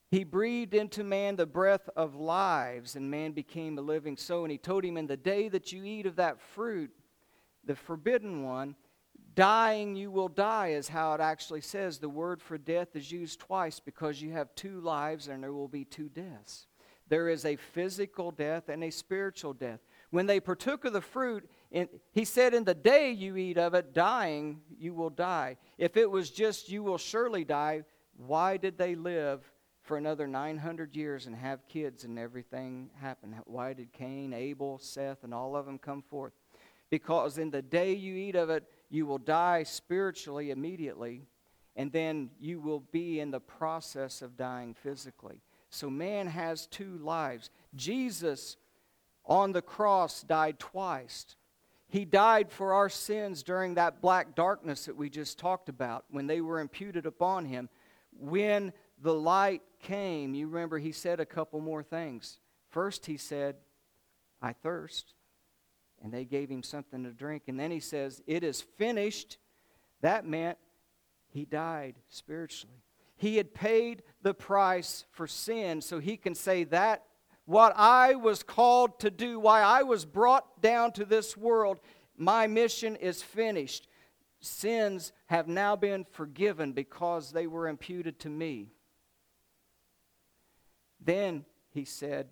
He 0.10 0.26
breathed 0.26 0.74
into 0.74 1.04
man 1.04 1.38
the 1.38 1.46
breath 1.46 1.90
of 1.96 2.16
lives, 2.16 2.96
and 2.96 3.10
man 3.10 3.32
became 3.32 3.78
a 3.78 3.82
living 3.82 4.18
soul. 4.18 4.44
And 4.44 4.52
he 4.52 4.58
told 4.58 4.84
him, 4.84 4.98
In 4.98 5.08
the 5.08 5.16
day 5.16 5.48
that 5.48 5.72
you 5.72 5.86
eat 5.86 6.06
of 6.06 6.18
that 6.18 6.42
fruit, 6.42 6.92
the 7.64 7.76
forbidden 7.76 8.44
one, 8.44 8.76
dying 9.36 9.96
you 9.96 10.12
will 10.12 10.28
die, 10.28 10.70
is 10.70 10.90
how 10.90 11.14
it 11.14 11.22
actually 11.22 11.62
says. 11.62 11.98
The 11.98 12.10
word 12.10 12.42
for 12.42 12.58
death 12.58 12.96
is 12.96 13.12
used 13.12 13.40
twice 13.40 13.80
because 13.80 14.22
you 14.22 14.32
have 14.34 14.54
two 14.56 14.82
lives 14.82 15.30
and 15.30 15.42
there 15.42 15.54
will 15.54 15.70
be 15.70 15.86
two 15.86 16.10
deaths. 16.10 16.68
There 17.08 17.30
is 17.30 17.46
a 17.46 17.56
physical 17.56 18.32
death 18.32 18.70
and 18.70 18.84
a 18.84 18.90
spiritual 18.90 19.54
death. 19.54 19.80
When 20.10 20.26
they 20.26 20.40
partook 20.40 20.86
of 20.86 20.94
the 20.94 21.02
fruit, 21.02 21.50
in, 21.72 21.88
he 22.12 22.26
said, 22.26 22.54
In 22.54 22.66
the 22.66 22.76
day 22.76 23.12
you 23.12 23.38
eat 23.38 23.58
of 23.58 23.74
it, 23.74 23.94
dying, 23.94 24.62
you 24.78 24.94
will 24.94 25.10
die. 25.10 25.58
If 25.78 25.96
it 25.96 26.10
was 26.10 26.30
just, 26.30 26.70
you 26.70 26.84
will 26.84 26.98
surely 26.98 27.46
die, 27.46 27.84
why 28.18 28.58
did 28.58 28.78
they 28.78 28.96
live 28.96 29.42
for 29.82 29.98
another 29.98 30.28
900 30.28 30.96
years 30.96 31.26
and 31.28 31.36
have 31.36 31.68
kids 31.68 32.04
and 32.04 32.20
everything 32.20 32.90
happen? 33.00 33.36
Why 33.46 33.74
did 33.74 33.94
Cain, 33.94 34.34
Abel, 34.34 34.80
Seth, 34.80 35.24
and 35.24 35.34
all 35.34 35.56
of 35.56 35.66
them 35.66 35.80
come 35.80 36.02
forth? 36.02 36.34
Because 36.90 37.38
in 37.38 37.52
the 37.52 37.62
day 37.62 37.94
you 37.94 38.16
eat 38.16 38.36
of 38.36 38.50
it, 38.50 38.66
you 38.90 39.06
will 39.06 39.18
die 39.18 39.64
spiritually 39.64 40.52
immediately, 40.52 41.22
and 41.78 41.90
then 41.90 42.30
you 42.38 42.60
will 42.60 42.84
be 42.92 43.22
in 43.22 43.32
the 43.32 43.40
process 43.40 44.22
of 44.22 44.36
dying 44.36 44.74
physically. 44.74 45.42
So 45.70 45.90
man 45.90 46.28
has 46.28 46.68
two 46.68 46.98
lives. 46.98 47.50
Jesus 47.74 48.58
on 49.26 49.54
the 49.54 49.62
cross 49.62 50.22
died 50.24 50.60
twice. 50.60 51.38
He 51.92 52.06
died 52.06 52.50
for 52.50 52.72
our 52.72 52.88
sins 52.88 53.44
during 53.44 53.74
that 53.74 54.02
black 54.02 54.34
darkness 54.34 54.86
that 54.86 54.96
we 54.96 55.10
just 55.10 55.38
talked 55.38 55.68
about 55.68 56.06
when 56.10 56.26
they 56.26 56.40
were 56.40 56.62
imputed 56.62 57.06
upon 57.06 57.44
him. 57.44 57.68
When 58.18 58.72
the 59.02 59.14
light 59.14 59.62
came, 59.82 60.34
you 60.34 60.48
remember 60.48 60.80
he 60.80 60.94
said 60.94 61.20
a 61.20 61.26
couple 61.26 61.60
more 61.60 61.84
things. 61.84 62.40
First, 62.70 63.08
he 63.08 63.18
said, 63.18 63.58
I 64.42 64.54
thirst. 64.54 65.16
And 66.02 66.14
they 66.14 66.24
gave 66.24 66.50
him 66.50 66.64
something 66.64 67.04
to 67.04 67.10
drink. 67.10 67.44
And 67.48 67.60
then 67.60 67.72
he 67.72 67.82
says, 67.82 68.22
It 68.26 68.46
is 68.46 68.62
finished. 68.62 69.38
That 70.00 70.26
meant 70.26 70.58
he 71.28 71.44
died 71.44 71.96
spiritually. 72.08 72.86
He 73.18 73.36
had 73.36 73.54
paid 73.54 74.04
the 74.22 74.34
price 74.34 75.04
for 75.12 75.28
sin, 75.28 75.82
so 75.82 76.00
he 76.00 76.16
can 76.16 76.36
say 76.36 76.64
that 76.64 77.04
what 77.46 77.74
I 77.76 78.16
was 78.16 78.44
called 78.44 79.00
to 79.00 79.10
do, 79.10 79.40
why 79.40 79.62
I 79.62 79.84
was 79.84 80.06
brought 80.06 80.62
down 80.62 80.92
to 80.94 81.06
this 81.06 81.36
world, 81.36 81.80
my 82.18 82.48
mission 82.48 82.96
is 82.96 83.22
finished. 83.22 83.88
Sins 84.40 85.12
have 85.28 85.48
now 85.48 85.76
been 85.76 86.06
forgiven 86.12 86.72
because 86.72 87.32
they 87.32 87.48
were 87.48 87.68
imputed 87.68 88.20
to 88.20 88.30
me. 88.30 88.72
Then 91.00 91.46
he 91.72 91.86
said 91.86 92.30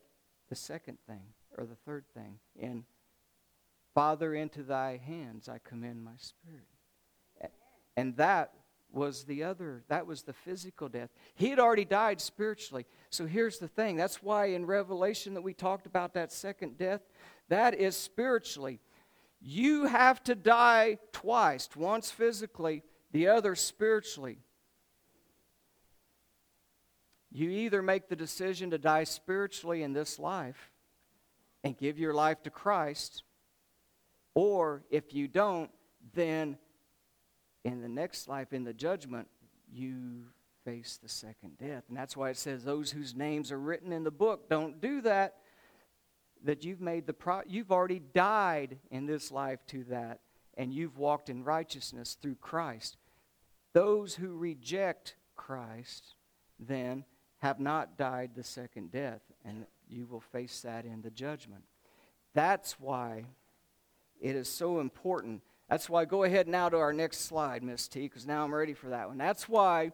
the 0.50 0.56
second 0.56 0.98
thing, 1.08 1.34
or 1.58 1.66
the 1.66 1.76
third 1.76 2.06
thing, 2.14 2.40
in 2.56 2.86
Father, 3.94 4.34
into 4.34 4.64
thy 4.64 4.98
hands 4.98 5.50
I 5.50 5.60
commend 5.64 6.04
my 6.04 6.18
spirit. 6.18 6.68
And 7.98 8.16
that 8.18 8.54
was 8.92 9.24
the 9.24 9.44
other 9.44 9.84
that 9.88 10.08
was 10.08 10.24
the 10.24 10.34
physical 10.34 10.90
death. 10.90 11.10
He 11.36 11.50
had 11.50 11.60
already 11.60 11.86
died 11.86 12.22
spiritually. 12.22 12.86
So 13.10 13.26
here's 13.26 13.60
the 13.60 13.68
thing. 13.68 13.96
That's 13.96 14.24
why 14.24 14.48
in 14.48 14.66
revelation 14.66 15.34
that 15.36 15.42
we 15.42 15.54
talked 15.54 15.86
about 15.86 16.14
that 16.14 16.32
second 16.32 16.78
death 16.78 17.02
that 17.50 17.74
is 17.74 17.96
spiritually. 17.96 18.80
You 19.42 19.86
have 19.86 20.24
to 20.26 20.36
die 20.36 21.00
twice 21.12 21.70
once 21.76 22.12
physically 22.12 22.84
the 23.12 23.28
other 23.28 23.56
spiritually. 23.56 24.40
You 27.32 27.50
either 27.50 27.82
make 27.82 28.10
the 28.10 28.16
decision 28.16 28.72
to 28.72 28.78
die 28.78 29.04
spiritually 29.04 29.84
in 29.84 29.94
this 29.94 30.20
life 30.20 30.72
and 31.64 31.78
give 31.78 32.00
your 32.00 32.14
life 32.14 32.42
to 32.44 32.50
Christ 32.50 33.24
or 34.34 34.84
if 34.90 35.14
you 35.14 35.28
don't 35.28 35.70
then 36.14 36.58
in 37.72 37.82
the 37.82 37.90
next 37.90 38.28
life, 38.28 38.54
in 38.54 38.64
the 38.64 38.74
judgment, 38.74 39.28
you 39.72 40.26
face 40.66 41.00
the 41.02 41.10
second 41.10 41.58
death. 41.58 41.84
And 41.88 41.98
that's 41.98 42.18
why 42.18 42.30
it 42.30 42.38
says 42.38 42.64
those 42.64 42.92
whose 42.92 43.16
names 43.16 43.52
are 43.52 43.60
written 43.60 43.94
in 43.94 44.04
the 44.04 44.12
book 44.12 44.50
don't 44.50 44.82
do 44.82 45.02
that. 45.02 45.38
That 46.46 46.64
you've 46.64 46.80
made 46.80 47.06
the 47.06 47.14
pro- 47.14 47.44
you've 47.46 47.72
already 47.72 48.00
died 48.00 48.78
in 48.92 49.06
this 49.06 49.30
life 49.30 49.60
to 49.68 49.84
that, 49.86 50.22
and 50.58 50.74
you've 50.74 50.98
walked 50.98 51.30
in 51.30 51.44
righteousness 51.44 52.18
through 52.22 52.36
Christ. 52.36 52.96
Those 53.74 54.16
who 54.16 54.38
reject 54.38 55.16
Christ 55.36 56.16
then 56.58 57.04
have 57.40 57.60
not 57.60 57.98
died 57.98 58.32
the 58.36 58.44
second 58.44 58.92
death, 58.92 59.22
and 59.44 59.66
you 59.90 60.06
will 60.06 60.22
face 60.22 60.62
that 60.62 60.86
in 60.86 61.02
the 61.02 61.10
judgment. 61.10 61.64
That's 62.34 62.80
why 62.80 63.26
it 64.22 64.36
is 64.36 64.48
so 64.48 64.80
important 64.80 65.42
that's 65.70 65.90
why, 65.90 66.06
go 66.06 66.24
ahead 66.24 66.48
now 66.48 66.68
to 66.70 66.78
our 66.78 66.94
next 66.94 67.22
slide, 67.22 67.62
Miss 67.64 67.88
T, 67.88 68.02
because 68.02 68.26
now 68.26 68.44
I'm 68.44 68.54
ready 68.54 68.74
for 68.74 68.90
that 68.90 69.08
one. 69.08 69.18
That's 69.18 69.48
why 69.48 69.92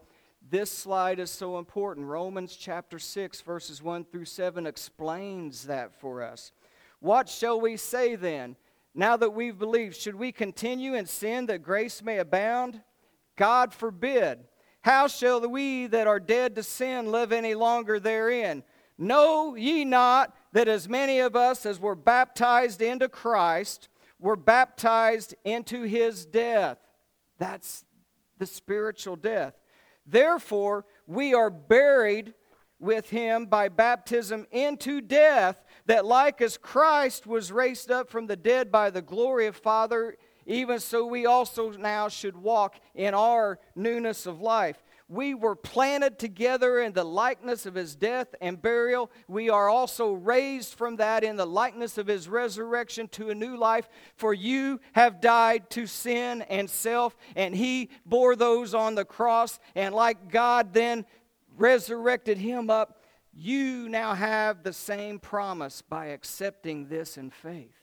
this 0.50 0.72
slide 0.72 1.20
is 1.20 1.30
so 1.30 1.58
important. 1.58 2.08
Romans 2.08 2.56
chapter 2.56 2.98
6, 2.98 3.42
verses 3.42 3.82
1 3.82 4.06
through 4.06 4.26
7 4.26 4.66
explains 4.66 5.66
that 5.66 6.00
for 6.00 6.24
us. 6.24 6.52
What 7.00 7.28
shall 7.28 7.60
we 7.60 7.76
say 7.78 8.16
then? 8.16 8.56
Now 8.94 9.18
that 9.18 9.34
we've 9.34 9.60
believed, 9.60 9.98
should 9.98 10.16
we 10.16 10.32
continue 10.32 10.94
in 10.94 11.06
sin 11.06 11.48
that 11.48 11.62
grace 11.62 12.02
may 12.02 12.20
abound? 12.20 12.82
God 13.36 13.74
forbid. 13.74 14.46
How 14.82 15.08
shall 15.08 15.42
we 15.50 15.88
that 15.88 16.08
are 16.08 16.20
dead 16.20 16.56
to 16.56 16.64
sin 16.64 17.12
live 17.12 17.34
any 17.34 17.54
longer 17.54 18.00
therein? 18.00 18.64
Know 18.98 19.56
ye 19.56 19.84
not 19.84 20.34
that 20.54 20.70
as 20.70 20.88
many 20.88 21.20
of 21.20 21.36
us 21.36 21.66
as 21.66 21.80
were 21.82 21.96
baptized 21.96 22.82
into 22.82 23.10
Christ, 23.10 23.90
were 24.20 24.36
baptized 24.36 25.36
into 25.44 25.84
his 25.84 26.26
death. 26.26 26.78
That's 27.38 27.86
the 28.38 28.46
spiritual 28.46 29.16
death. 29.16 29.54
Therefore, 30.06 30.86
we 31.08 31.34
are 31.34 31.50
buried 31.50 32.34
with 32.80 33.10
him 33.10 33.46
by 33.46 33.70
baptism 33.70 34.46
into 34.52 35.02
death, 35.02 35.64
that 35.86 36.06
like 36.06 36.42
as 36.42 36.58
Christ 36.58 37.26
was 37.26 37.52
raised 37.52 37.90
up 37.90 38.10
from 38.10 38.28
the 38.28 38.36
dead 38.36 38.72
by 38.72 38.90
the 38.90 39.02
glory 39.02 39.48
of 39.48 39.56
Father, 39.56 40.16
even 40.46 40.80
so 40.80 41.06
we 41.06 41.26
also 41.26 41.72
now 41.72 42.08
should 42.08 42.38
walk 42.38 42.76
in 42.94 43.14
our 43.14 43.60
newness 43.76 44.26
of 44.26 44.42
life. 44.42 44.84
We 45.08 45.36
were 45.36 45.56
planted 45.56 46.18
together 46.18 46.80
in 46.80 46.94
the 46.94 47.04
likeness 47.04 47.68
of 47.68 47.76
his 47.76 47.96
death 47.96 48.34
and 48.42 48.60
burial. 48.60 49.12
We 49.28 49.52
are 49.52 49.70
also 49.70 50.14
raised 50.14 50.74
from 50.74 50.96
that 50.96 51.24
in 51.24 51.36
the 51.36 51.46
likeness 51.46 52.00
of 52.00 52.08
his 52.08 52.28
resurrection 52.28 53.08
to 53.10 53.30
a 53.30 53.36
new 53.36 53.56
life. 53.56 53.88
For 54.16 54.34
you 54.34 54.80
have 54.94 55.22
died 55.22 55.70
to 55.72 55.86
sin 55.86 56.42
and 56.44 56.68
self, 56.68 57.16
and 57.36 57.56
he 57.56 57.92
bore 58.04 58.36
those 58.36 58.74
on 58.74 58.96
the 58.96 59.06
cross. 59.06 59.60
And 59.76 59.94
like 59.94 60.32
God 60.32 60.74
then 60.74 61.06
resurrected 61.56 62.40
him 62.40 62.72
up, 62.72 63.04
you 63.32 63.88
now 63.90 64.16
have 64.16 64.64
the 64.64 64.74
same 64.74 65.20
promise 65.20 65.84
by 65.84 66.08
accepting 66.08 66.88
this 66.88 67.16
in 67.16 67.30
faith. 67.30 67.76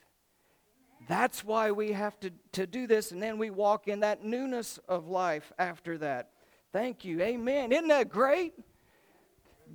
That's 1.09 1.45
why 1.45 1.71
we 1.71 1.93
have 1.93 2.19
to, 2.21 2.33
to 2.53 2.67
do 2.67 2.89
this, 2.89 3.13
and 3.13 3.23
then 3.23 3.39
we 3.39 3.51
walk 3.51 3.87
in 3.87 4.01
that 4.01 4.25
newness 4.25 4.79
of 4.89 5.07
life 5.07 5.53
after 5.57 5.99
that. 5.99 6.32
Thank 6.73 7.05
you. 7.05 7.21
Amen. 7.21 7.71
Isn't 7.71 7.89
that 7.89 8.09
great? 8.09 8.55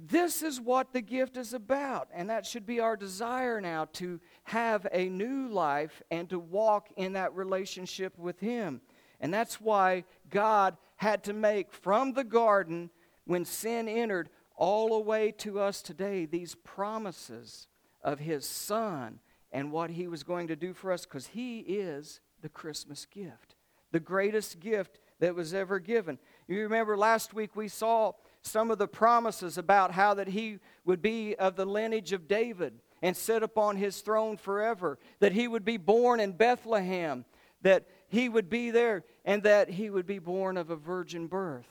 This 0.10 0.42
is 0.42 0.60
what 0.60 0.94
the 0.94 1.02
gift 1.02 1.38
is 1.38 1.54
about. 1.54 2.08
And 2.14 2.30
that 2.30 2.46
should 2.46 2.66
be 2.66 2.80
our 2.80 2.96
desire 2.96 3.62
now 3.62 3.86
to 3.94 4.20
have 4.44 4.88
a 4.92 5.10
new 5.10 5.48
life 5.48 6.02
and 6.12 6.30
to 6.30 6.40
walk 6.40 6.90
in 6.98 7.14
that 7.14 7.36
relationship 7.36 8.18
with 8.18 8.40
Him. 8.40 8.82
And 9.20 9.34
that's 9.34 9.62
why 9.62 10.06
God 10.30 10.78
had 10.96 11.24
to 11.26 11.34
make 11.34 11.72
from 11.72 12.14
the 12.14 12.24
garden, 12.24 12.90
when 13.26 13.46
sin 13.46 13.88
entered, 13.88 14.30
all 14.56 14.90
the 14.90 15.00
way 15.00 15.32
to 15.32 15.60
us 15.60 15.84
today, 15.84 16.26
these 16.26 16.56
promises 16.56 17.68
of 18.04 18.20
His 18.20 18.48
Son 18.48 19.20
and 19.52 19.72
what 19.72 19.92
He 19.92 20.08
was 20.08 20.24
going 20.24 20.48
to 20.48 20.56
do 20.56 20.74
for 20.74 20.92
us, 20.92 21.06
because 21.06 21.28
He 21.28 21.60
is 21.60 22.22
the 22.42 22.50
Christmas 22.50 23.06
gift, 23.06 23.56
the 23.92 24.00
greatest 24.00 24.60
gift 24.60 25.00
that 25.20 25.36
was 25.36 25.54
ever 25.54 25.80
given. 25.80 26.20
You 26.48 26.62
remember 26.62 26.98
last 26.98 27.34
week 27.34 27.56
we 27.56 27.68
saw 27.68 28.14
some 28.42 28.72
of 28.72 28.78
the 28.78 28.88
promises 28.88 29.58
about 29.58 29.92
how 29.92 30.14
that 30.14 30.30
he 30.30 30.60
would 30.86 31.02
be 31.02 31.36
of 31.36 31.56
the 31.56 31.66
lineage 31.66 32.14
of 32.14 32.28
David 32.28 32.80
and 33.02 33.16
sit 33.16 33.44
upon 33.44 33.76
his 33.76 34.00
throne 34.02 34.38
forever, 34.38 34.98
that 35.20 35.34
he 35.34 35.48
would 35.48 35.66
be 35.66 35.78
born 35.78 36.20
in 36.20 36.32
Bethlehem, 36.32 37.26
that 37.62 37.86
he 38.08 38.30
would 38.30 38.50
be 38.50 38.72
there, 38.72 39.04
and 39.26 39.44
that 39.44 39.70
he 39.70 39.90
would 39.90 40.06
be 40.06 40.20
born 40.20 40.58
of 40.58 40.70
a 40.70 40.76
virgin 40.76 41.28
birth. 41.28 41.68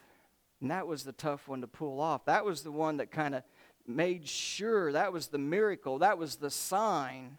And 0.61 0.71
that 0.71 0.87
was 0.87 1.05
the 1.05 1.13
tough 1.13 1.49
one 1.49 1.63
to 1.63 1.67
pull 1.67 2.01
off. 2.01 2.27
That 2.27 2.45
was 2.45 2.63
the 2.63 2.73
one 2.73 2.99
that 2.99 3.11
kind 3.11 3.35
of 3.35 3.43
made 3.87 4.29
sure, 4.29 4.93
that 4.93 5.13
was 5.13 5.29
the 5.29 5.39
miracle, 5.39 6.01
that 6.01 6.19
was 6.19 6.37
the 6.37 6.51
sign 6.51 7.39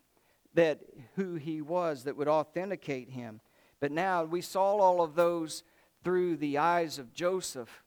that 0.53 0.79
who 1.15 1.35
he 1.35 1.61
was 1.61 2.05
that 2.05 2.17
would 2.17 2.27
authenticate 2.27 3.11
him. 3.11 3.41
But 3.79 3.91
now 3.91 4.23
we 4.23 4.41
saw 4.41 4.77
all 4.77 5.03
of 5.03 5.13
those 5.13 5.63
through 6.03 6.37
the 6.37 6.57
eyes 6.57 6.99
of 6.99 7.13
Joseph. 7.13 7.83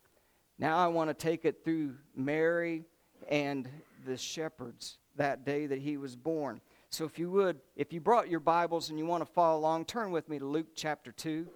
Now 0.59 0.79
I 0.79 0.88
want 0.88 1.11
to 1.11 1.14
take 1.14 1.45
it 1.45 1.64
through 1.64 1.95
Mary 2.14 2.85
and 3.29 3.69
the 4.05 4.17
shepherds 4.17 4.99
that 5.17 5.45
day 5.45 5.67
that 5.67 5.79
he 5.79 5.97
was 5.97 6.17
born. 6.17 6.61
So 6.90 7.05
if 7.05 7.19
you 7.19 7.31
would, 7.31 7.61
if 7.76 7.93
you 7.93 8.00
brought 8.00 8.29
your 8.29 8.40
Bibles 8.40 8.90
and 8.90 8.99
you 8.99 9.07
want 9.07 9.25
to 9.25 9.33
follow 9.33 9.59
along, 9.59 9.85
turn 9.85 10.11
with 10.11 10.29
me 10.29 10.38
to 10.38 10.45
Luke 10.45 10.69
chapter 10.75 11.12
2. 11.12 11.47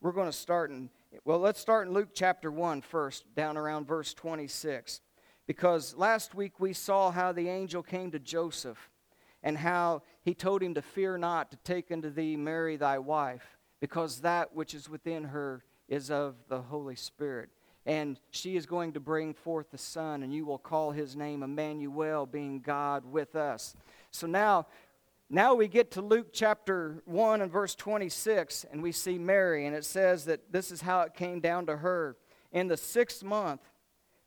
We're 0.00 0.12
going 0.12 0.28
to 0.28 0.36
start 0.36 0.70
in, 0.70 0.90
well, 1.24 1.38
let's 1.38 1.60
start 1.60 1.88
in 1.88 1.92
Luke 1.92 2.10
chapter 2.14 2.50
1 2.50 2.82
first, 2.82 3.24
down 3.34 3.56
around 3.56 3.88
verse 3.88 4.14
26. 4.14 5.00
Because 5.46 5.96
last 5.96 6.34
week 6.34 6.60
we 6.60 6.72
saw 6.72 7.10
how 7.10 7.32
the 7.32 7.48
angel 7.48 7.82
came 7.82 8.10
to 8.12 8.18
Joseph 8.18 8.90
and 9.42 9.58
how 9.58 10.02
he 10.22 10.34
told 10.34 10.62
him 10.62 10.74
to 10.74 10.82
fear 10.82 11.18
not 11.18 11.50
to 11.50 11.56
take 11.58 11.90
unto 11.90 12.10
thee 12.10 12.36
Mary 12.36 12.76
thy 12.76 12.98
wife, 12.98 13.58
because 13.80 14.20
that 14.20 14.54
which 14.54 14.74
is 14.74 14.88
within 14.88 15.24
her 15.24 15.64
is 15.88 16.10
of 16.10 16.34
the 16.48 16.62
Holy 16.62 16.96
Spirit. 16.96 17.50
And 17.84 18.18
she 18.30 18.56
is 18.56 18.66
going 18.66 18.94
to 18.94 19.00
bring 19.00 19.32
forth 19.32 19.70
the 19.70 19.78
Son, 19.78 20.22
and 20.22 20.34
you 20.34 20.44
will 20.44 20.58
call 20.58 20.90
his 20.90 21.14
name 21.14 21.42
Emmanuel, 21.42 22.26
being 22.26 22.60
God 22.60 23.04
with 23.04 23.36
us. 23.36 23.74
So 24.10 24.26
now, 24.26 24.66
now 25.30 25.54
we 25.54 25.68
get 25.68 25.92
to 25.92 26.02
Luke 26.02 26.32
chapter 26.32 27.02
1 27.04 27.42
and 27.42 27.50
verse 27.50 27.76
26, 27.76 28.66
and 28.72 28.82
we 28.82 28.90
see 28.90 29.18
Mary, 29.18 29.66
and 29.66 29.76
it 29.76 29.84
says 29.84 30.24
that 30.24 30.52
this 30.52 30.72
is 30.72 30.80
how 30.80 31.02
it 31.02 31.14
came 31.14 31.40
down 31.40 31.66
to 31.66 31.76
her. 31.76 32.16
In 32.50 32.66
the 32.66 32.76
sixth 32.76 33.22
month, 33.22 33.60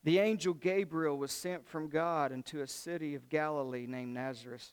the 0.04 0.20
angel 0.20 0.54
Gabriel 0.54 1.18
was 1.18 1.32
sent 1.32 1.68
from 1.68 1.90
God 1.90 2.32
into 2.32 2.62
a 2.62 2.68
city 2.68 3.16
of 3.16 3.28
Galilee 3.28 3.86
named 3.86 4.14
Nazareth 4.14 4.72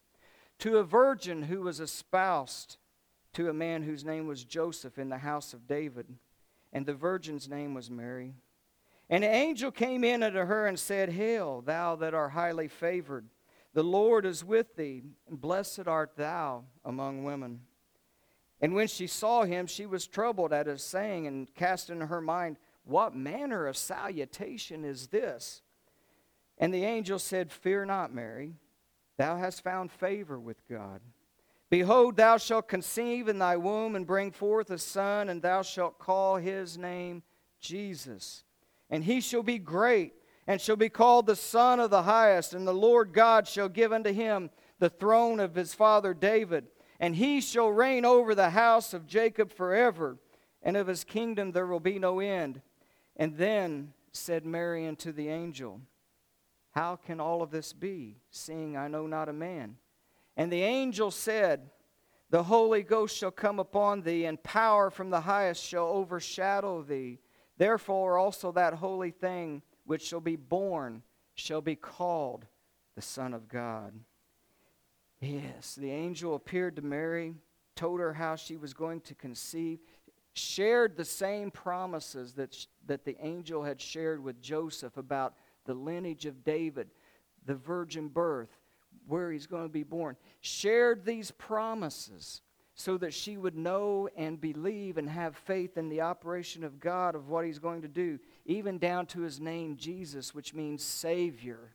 to 0.59 0.79
a 0.79 0.85
virgin 0.85 1.43
who 1.43 1.63
was 1.63 1.81
espoused 1.81 2.79
to 3.35 3.49
a 3.49 3.55
man 3.55 3.83
whose 3.83 4.05
name 4.05 4.27
was 4.27 4.45
Joseph 4.45 4.99
in 4.99 5.09
the 5.09 5.19
house 5.19 5.53
of 5.53 5.67
David, 5.67 6.07
and 6.77 6.85
the 6.85 6.93
virgin's 6.93 7.49
name 7.49 7.73
was 7.73 7.91
Mary. 7.91 8.35
And 9.09 9.25
an 9.25 9.33
angel 9.33 9.71
came 9.71 10.05
in 10.05 10.23
unto 10.23 10.45
her 10.45 10.67
and 10.67 10.79
said, 10.79 11.09
Hail, 11.09 11.63
thou 11.63 11.97
that 11.97 12.13
art 12.13 12.33
highly 12.33 12.69
favored, 12.69 13.25
the 13.73 13.83
Lord 13.83 14.27
is 14.27 14.45
with 14.45 14.77
thee, 14.77 15.03
and 15.27 15.41
blessed 15.41 15.89
art 15.89 16.17
thou 16.19 16.65
among 16.85 17.25
women. 17.25 17.63
And 18.61 18.75
when 18.75 18.89
she 18.89 19.07
saw 19.07 19.45
him, 19.45 19.67
she 19.67 19.87
was 19.87 20.07
troubled 20.07 20.53
at 20.53 20.67
his 20.67 20.83
saying, 20.83 21.27
and 21.27 21.55
cast 21.55 21.89
in 21.89 22.03
her 22.03 22.21
mind, 22.21 22.59
What 22.85 23.17
manner 23.17 23.67
of 23.67 23.79
salutation 23.79 24.85
is 24.85 25.07
this? 25.07 25.63
And 26.59 26.75
the 26.75 26.85
angel 26.85 27.19
said, 27.19 27.51
Fear 27.51 27.87
not, 27.87 28.13
Mary 28.13 28.53
Thou 29.17 29.39
hast 29.39 29.65
found 29.65 29.91
favor 29.91 30.39
with 30.39 30.69
God. 30.69 31.01
Behold, 31.69 32.17
thou 32.17 32.37
shalt 32.37 32.69
conceive 32.69 33.29
in 33.29 33.39
thy 33.39 33.57
womb 33.57 33.97
and 33.97 34.07
bring 34.07 34.31
forth 34.31 34.71
a 34.71 34.79
son, 34.79 35.29
and 35.29 35.43
thou 35.43 35.63
shalt 35.63 35.99
call 35.99 36.37
his 36.37 36.79
name 36.79 37.23
Jesus. 37.61 38.45
And 38.89 39.03
he 39.03 39.21
shall 39.21 39.43
be 39.43 39.59
great, 39.59 40.13
and 40.47 40.61
shall 40.61 40.77
be 40.77 40.89
called 40.89 41.27
the 41.27 41.35
Son 41.35 41.81
of 41.81 41.91
the 41.91 42.05
Highest, 42.05 42.55
and 42.55 42.67
the 42.67 42.73
Lord 42.73 43.13
God 43.13 43.49
shall 43.49 43.69
give 43.69 43.93
unto 43.93 44.13
him 44.13 44.51
the 44.79 44.91
throne 44.91 45.41
of 45.41 45.57
his 45.57 45.75
father 45.75 46.15
David. 46.15 46.69
And 47.01 47.17
he 47.17 47.41
shall 47.41 47.69
reign 47.69 48.05
over 48.05 48.35
the 48.35 48.51
house 48.51 48.95
of 48.95 49.07
Jacob 49.07 49.53
forever, 49.53 50.19
and 50.63 50.77
of 50.77 50.87
his 50.87 51.03
kingdom 51.03 51.51
there 51.51 51.67
will 51.67 51.81
be 51.81 51.99
no 51.99 52.21
end. 52.21 52.63
And 53.17 53.37
then 53.37 53.93
said 54.13 54.47
Mary 54.47 54.87
unto 54.87 55.11
the 55.11 55.29
angel, 55.29 55.81
how 56.71 56.95
can 56.95 57.21
all 57.21 57.43
of 57.43 57.51
this 57.51 57.73
be, 57.73 58.19
seeing 58.31 58.77
I 58.77 58.87
know 58.87 59.07
not 59.07 59.29
a 59.29 59.33
man? 59.33 59.77
And 60.37 60.53
the 60.53 60.63
angel 60.63 61.11
said, 61.11 61.71
The 62.31 62.45
Holy 62.45 62.83
Ghost 62.83 63.17
shall 63.17 63.31
come 63.31 63.59
upon 63.59 64.03
thee, 64.03 64.27
and 64.27 64.43
power 64.43 64.91
from 64.91 65.11
the 65.11 65.23
highest 65.23 65.65
shall 65.65 65.87
overshadow 65.87 66.83
thee. 66.83 67.21
Therefore 67.57 68.19
also 68.19 68.53
that 68.53 68.75
holy 68.75 69.11
thing 69.11 69.63
which 69.85 70.03
shall 70.03 70.21
be 70.21 70.37
born 70.37 71.03
shall 71.35 71.61
be 71.61 71.77
called 71.77 72.47
the 72.95 73.03
Son 73.03 73.33
of 73.33 73.49
God. 73.49 73.95
Yes, 75.21 75.75
the 75.75 75.91
angel 75.91 76.35
appeared 76.35 76.77
to 76.77 76.83
Mary, 76.83 77.35
told 77.75 78.01
her 78.01 78.13
how 78.13 78.37
she 78.37 78.57
was 78.57 78.75
going 78.75 79.01
to 79.03 79.15
conceive, 79.15 79.79
shared 80.35 80.97
the 80.97 81.05
same 81.05 81.51
promises 81.51 82.35
that, 82.35 82.55
that 82.85 83.05
the 83.05 83.17
angel 83.21 83.63
had 83.63 83.81
shared 83.81 84.23
with 84.23 84.43
Joseph 84.43 84.97
about 84.99 85.35
the 85.65 85.75
lineage 85.75 86.27
of 86.27 86.45
David, 86.45 86.89
the 87.47 87.55
virgin 87.55 88.09
birth, 88.09 88.59
where 89.07 89.31
he's 89.31 89.47
going 89.47 89.65
to 89.65 89.69
be 89.69 89.83
born, 89.83 90.17
shared 90.41 91.05
these 91.05 91.31
promises 91.31 92.43
so 92.75 92.99
that 92.99 93.15
she 93.15 93.37
would 93.37 93.57
know 93.57 94.09
and 94.17 94.41
believe 94.41 94.99
and 94.99 95.09
have 95.09 95.35
faith 95.35 95.79
in 95.79 95.89
the 95.89 96.03
operation 96.03 96.63
of 96.63 96.79
God 96.79 97.15
of 97.15 97.29
what 97.29 97.47
he's 97.47 97.59
going 97.59 97.83
to 97.83 97.89
do, 97.89 98.19
even 98.45 98.79
down 98.79 99.07
to 99.07 99.23
his 99.23 99.41
name 99.41 99.77
Jesus, 99.77 100.35
which 100.35 100.53
means 100.53 100.85
Savior. 100.85 101.75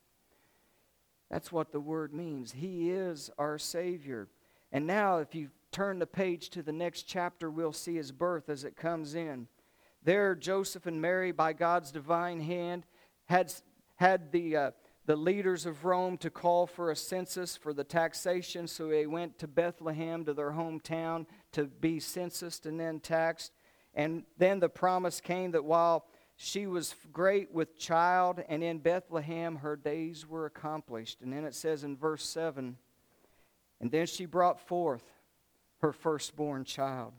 That's 1.30 1.52
what 1.52 1.72
the 1.72 1.80
word 1.80 2.14
means. 2.14 2.52
He 2.52 2.92
is 2.92 3.32
our 3.40 3.58
Savior. 3.58 4.28
And 4.72 4.86
now, 4.86 5.18
if 5.18 5.34
you 5.34 5.50
turn 5.72 5.98
the 5.98 6.06
page 6.06 6.50
to 6.50 6.62
the 6.62 6.72
next 6.72 7.04
chapter, 7.04 7.50
we'll 7.50 7.74
see 7.74 7.96
his 7.96 8.12
birth 8.12 8.50
as 8.50 8.64
it 8.64 8.76
comes 8.76 9.16
in. 9.16 9.48
There, 10.04 10.36
Joseph 10.36 10.86
and 10.86 11.02
Mary, 11.02 11.32
by 11.32 11.54
God's 11.54 11.92
divine 11.92 12.42
hand, 12.42 12.86
had 13.26 13.52
had 13.96 14.32
the, 14.32 14.58
uh, 14.58 14.72
the 15.06 15.16
leaders 15.16 15.66
of 15.66 15.84
Rome 15.84 16.18
to 16.18 16.30
call 16.30 16.68
for 16.68 16.92
a 16.92 16.96
census 16.96 17.58
for 17.58 17.74
the 17.74 17.84
taxation, 17.84 18.68
so 18.68 18.88
they 18.88 19.08
went 19.08 19.40
to 19.40 19.48
Bethlehem, 19.48 20.24
to 20.26 20.34
their 20.34 20.52
hometown, 20.52 21.26
to 21.54 21.66
be 21.66 22.00
censused 22.00 22.66
and 22.66 22.80
then 22.80 23.00
taxed. 23.00 23.52
And 23.94 24.24
then 24.38 24.60
the 24.60 24.70
promise 24.70 25.20
came 25.20 25.52
that 25.52 25.66
while 25.66 26.06
she 26.36 26.68
was 26.68 26.96
great 27.12 27.52
with 27.52 27.78
child, 27.78 28.44
and 28.48 28.64
in 28.64 28.80
Bethlehem 28.80 29.58
her 29.58 29.76
days 29.76 30.28
were 30.28 30.46
accomplished. 30.46 31.22
And 31.22 31.34
then 31.34 31.46
it 31.46 31.56
says 31.56 31.84
in 31.84 31.98
verse 31.98 32.24
7 32.24 32.78
And 33.80 33.92
then 33.92 34.06
she 34.06 34.26
brought 34.26 34.60
forth 34.60 35.04
her 35.82 35.92
firstborn 35.92 36.64
child. 36.64 37.14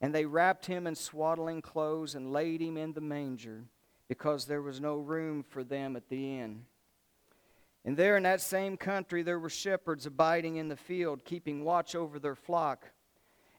And 0.00 0.14
they 0.14 0.26
wrapped 0.26 0.66
him 0.66 0.86
in 0.86 0.94
swaddling 0.94 1.62
clothes 1.62 2.14
and 2.14 2.32
laid 2.32 2.60
him 2.60 2.76
in 2.76 2.92
the 2.92 3.00
manger 3.00 3.64
because 4.08 4.44
there 4.44 4.62
was 4.62 4.80
no 4.80 4.96
room 4.96 5.42
for 5.42 5.64
them 5.64 5.96
at 5.96 6.08
the 6.08 6.38
inn. 6.38 6.64
And 7.86 7.96
there 7.96 8.16
in 8.16 8.24
that 8.24 8.40
same 8.40 8.76
country 8.76 9.22
there 9.22 9.38
were 9.38 9.48
shepherds 9.48 10.06
abiding 10.06 10.56
in 10.56 10.66
the 10.68 10.76
field, 10.76 11.24
keeping 11.24 11.64
watch 11.64 11.94
over 11.94 12.18
their 12.18 12.34
flock. 12.34 12.84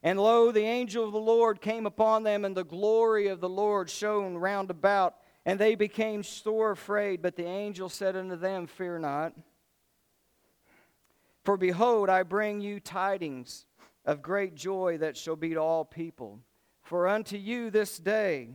And 0.02 0.20
lo, 0.20 0.52
the 0.52 0.64
angel 0.64 1.06
of 1.06 1.12
the 1.12 1.18
Lord 1.18 1.62
came 1.62 1.86
upon 1.86 2.22
them, 2.22 2.44
and 2.44 2.54
the 2.54 2.62
glory 2.62 3.28
of 3.28 3.40
the 3.40 3.48
Lord 3.48 3.88
shone 3.88 4.36
round 4.36 4.70
about, 4.70 5.16
and 5.46 5.58
they 5.58 5.74
became 5.74 6.22
sore 6.22 6.72
afraid. 6.72 7.22
But 7.22 7.36
the 7.36 7.46
angel 7.46 7.88
said 7.88 8.14
unto 8.16 8.36
them, 8.36 8.66
Fear 8.66 8.98
not. 8.98 9.32
For 11.42 11.56
behold, 11.56 12.10
I 12.10 12.22
bring 12.22 12.60
you 12.60 12.80
tidings 12.80 13.64
of 14.04 14.20
great 14.20 14.54
joy 14.54 14.98
that 14.98 15.16
shall 15.16 15.36
be 15.36 15.54
to 15.54 15.60
all 15.60 15.86
people. 15.86 16.38
For 16.82 17.08
unto 17.08 17.38
you 17.38 17.70
this 17.70 17.98
day 17.98 18.50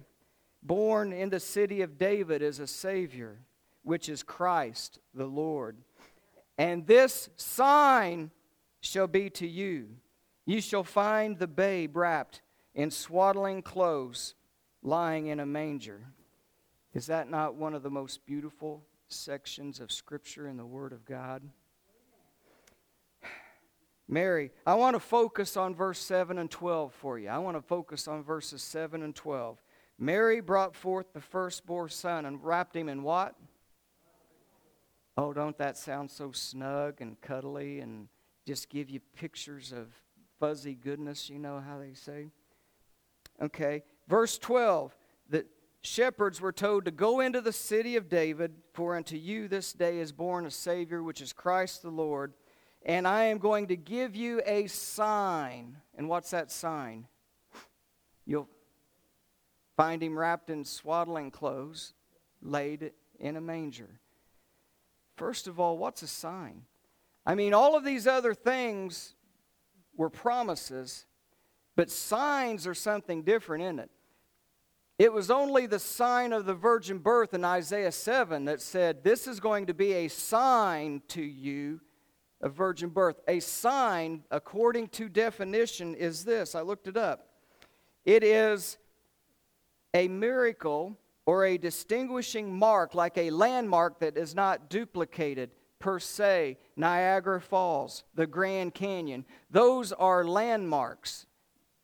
born 0.61 1.11
in 1.11 1.29
the 1.29 1.39
city 1.39 1.81
of 1.81 1.97
David 1.97 2.43
is 2.43 2.59
a 2.59 2.67
Savior, 2.67 3.39
which 3.83 4.09
is 4.09 4.23
Christ 4.23 4.99
the 5.13 5.25
Lord. 5.25 5.77
And 6.57 6.87
this 6.87 7.29
sign 7.35 8.31
shall 8.81 9.07
be 9.07 9.29
to 9.31 9.47
you 9.47 9.97
you 10.45 10.59
shall 10.59 10.83
find 10.83 11.37
the 11.37 11.47
babe 11.47 11.95
wrapped 11.95 12.41
in 12.75 12.91
swaddling 12.91 13.61
clothes, 13.61 14.35
lying 14.81 15.27
in 15.27 15.39
a 15.39 15.45
manger. 15.45 16.01
Is 16.93 17.07
that 17.07 17.29
not 17.29 17.55
one 17.55 17.73
of 17.73 17.83
the 17.83 17.89
most 17.89 18.25
beautiful 18.25 18.83
sections 19.07 19.79
of 19.79 19.91
Scripture 19.91 20.47
in 20.47 20.57
the 20.57 20.65
Word 20.65 20.91
of 20.91 21.05
God? 21.05 21.43
Mary, 24.07 24.51
I 24.67 24.75
want 24.75 24.95
to 24.95 24.99
focus 24.99 25.55
on 25.55 25.73
verse 25.73 25.99
7 25.99 26.37
and 26.37 26.51
12 26.51 26.93
for 26.93 27.17
you. 27.17 27.29
I 27.29 27.37
want 27.37 27.55
to 27.55 27.61
focus 27.61 28.07
on 28.07 28.21
verses 28.21 28.61
7 28.61 29.01
and 29.01 29.15
12. 29.15 29.63
Mary 29.97 30.41
brought 30.41 30.75
forth 30.75 31.13
the 31.13 31.21
firstborn 31.21 31.89
son 31.89 32.25
and 32.25 32.43
wrapped 32.43 32.75
him 32.75 32.89
in 32.89 33.01
what? 33.01 33.35
Oh, 35.15 35.33
don't 35.33 35.57
that 35.57 35.77
sound 35.77 36.09
so 36.09 36.31
snug 36.31 37.01
and 37.01 37.19
cuddly 37.21 37.79
and 37.79 38.07
just 38.45 38.69
give 38.69 38.89
you 38.89 38.99
pictures 39.15 39.71
of 39.71 39.87
fuzzy 40.39 40.73
goodness, 40.73 41.29
you 41.29 41.39
know 41.39 41.59
how 41.59 41.77
they 41.77 41.93
say. 41.93 42.29
Okay. 43.41 43.83
Verse 44.07 44.37
12 44.37 44.95
the 45.29 45.45
shepherds 45.81 46.41
were 46.41 46.51
told 46.51 46.85
to 46.85 46.91
go 46.91 47.19
into 47.19 47.41
the 47.41 47.53
city 47.53 47.95
of 47.95 48.09
David, 48.09 48.53
for 48.73 48.95
unto 48.95 49.15
you 49.15 49.47
this 49.47 49.73
day 49.73 49.99
is 49.99 50.11
born 50.11 50.45
a 50.45 50.51
Savior, 50.51 51.01
which 51.01 51.21
is 51.21 51.31
Christ 51.31 51.81
the 51.81 51.89
Lord. 51.89 52.33
And 52.85 53.07
I 53.07 53.25
am 53.25 53.37
going 53.37 53.67
to 53.67 53.77
give 53.77 54.15
you 54.15 54.41
a 54.45 54.67
sign. 54.67 55.77
And 55.95 56.09
what's 56.09 56.31
that 56.31 56.51
sign? 56.51 57.07
You'll 58.25 58.49
find 59.77 60.03
him 60.03 60.17
wrapped 60.17 60.49
in 60.49 60.65
swaddling 60.65 61.31
clothes, 61.31 61.93
laid 62.41 62.91
in 63.19 63.37
a 63.37 63.41
manger. 63.41 64.01
First 65.15 65.47
of 65.47 65.59
all, 65.59 65.77
what's 65.77 66.01
a 66.01 66.07
sign? 66.07 66.63
I 67.25 67.35
mean, 67.35 67.53
all 67.53 67.75
of 67.75 67.83
these 67.83 68.07
other 68.07 68.33
things 68.33 69.15
were 69.95 70.09
promises, 70.09 71.05
but 71.75 71.89
signs 71.89 72.67
are 72.67 72.73
something 72.73 73.23
different, 73.23 73.63
isn't 73.63 73.79
it? 73.79 73.91
It 74.99 75.11
was 75.11 75.31
only 75.31 75.65
the 75.65 75.79
sign 75.79 76.33
of 76.33 76.45
the 76.45 76.53
virgin 76.53 76.99
birth 76.99 77.33
in 77.33 77.43
Isaiah 77.43 77.91
7 77.91 78.45
that 78.45 78.61
said, 78.61 79.03
This 79.03 79.27
is 79.27 79.39
going 79.39 79.65
to 79.67 79.73
be 79.73 79.93
a 79.93 80.07
sign 80.07 81.01
to 81.09 81.21
you 81.21 81.81
of 82.41 82.53
virgin 82.53 82.89
birth. 82.89 83.19
A 83.27 83.39
sign, 83.39 84.23
according 84.29 84.89
to 84.89 85.09
definition, 85.09 85.95
is 85.95 86.25
this. 86.25 86.53
I 86.53 86.61
looked 86.61 86.87
it 86.87 86.97
up. 86.97 87.29
It 88.05 88.23
is 88.23 88.77
a 89.93 90.07
miracle 90.07 90.97
or 91.25 91.45
a 91.45 91.57
distinguishing 91.57 92.53
mark, 92.53 92.95
like 92.95 93.17
a 93.17 93.29
landmark 93.29 93.99
that 93.99 94.17
is 94.17 94.35
not 94.35 94.69
duplicated 94.69 95.51
per 95.79 95.99
se. 95.99 96.57
Niagara 96.75 97.41
Falls, 97.41 98.03
the 98.15 98.27
Grand 98.27 98.73
Canyon. 98.73 99.25
Those 99.49 99.91
are 99.91 100.25
landmarks. 100.25 101.25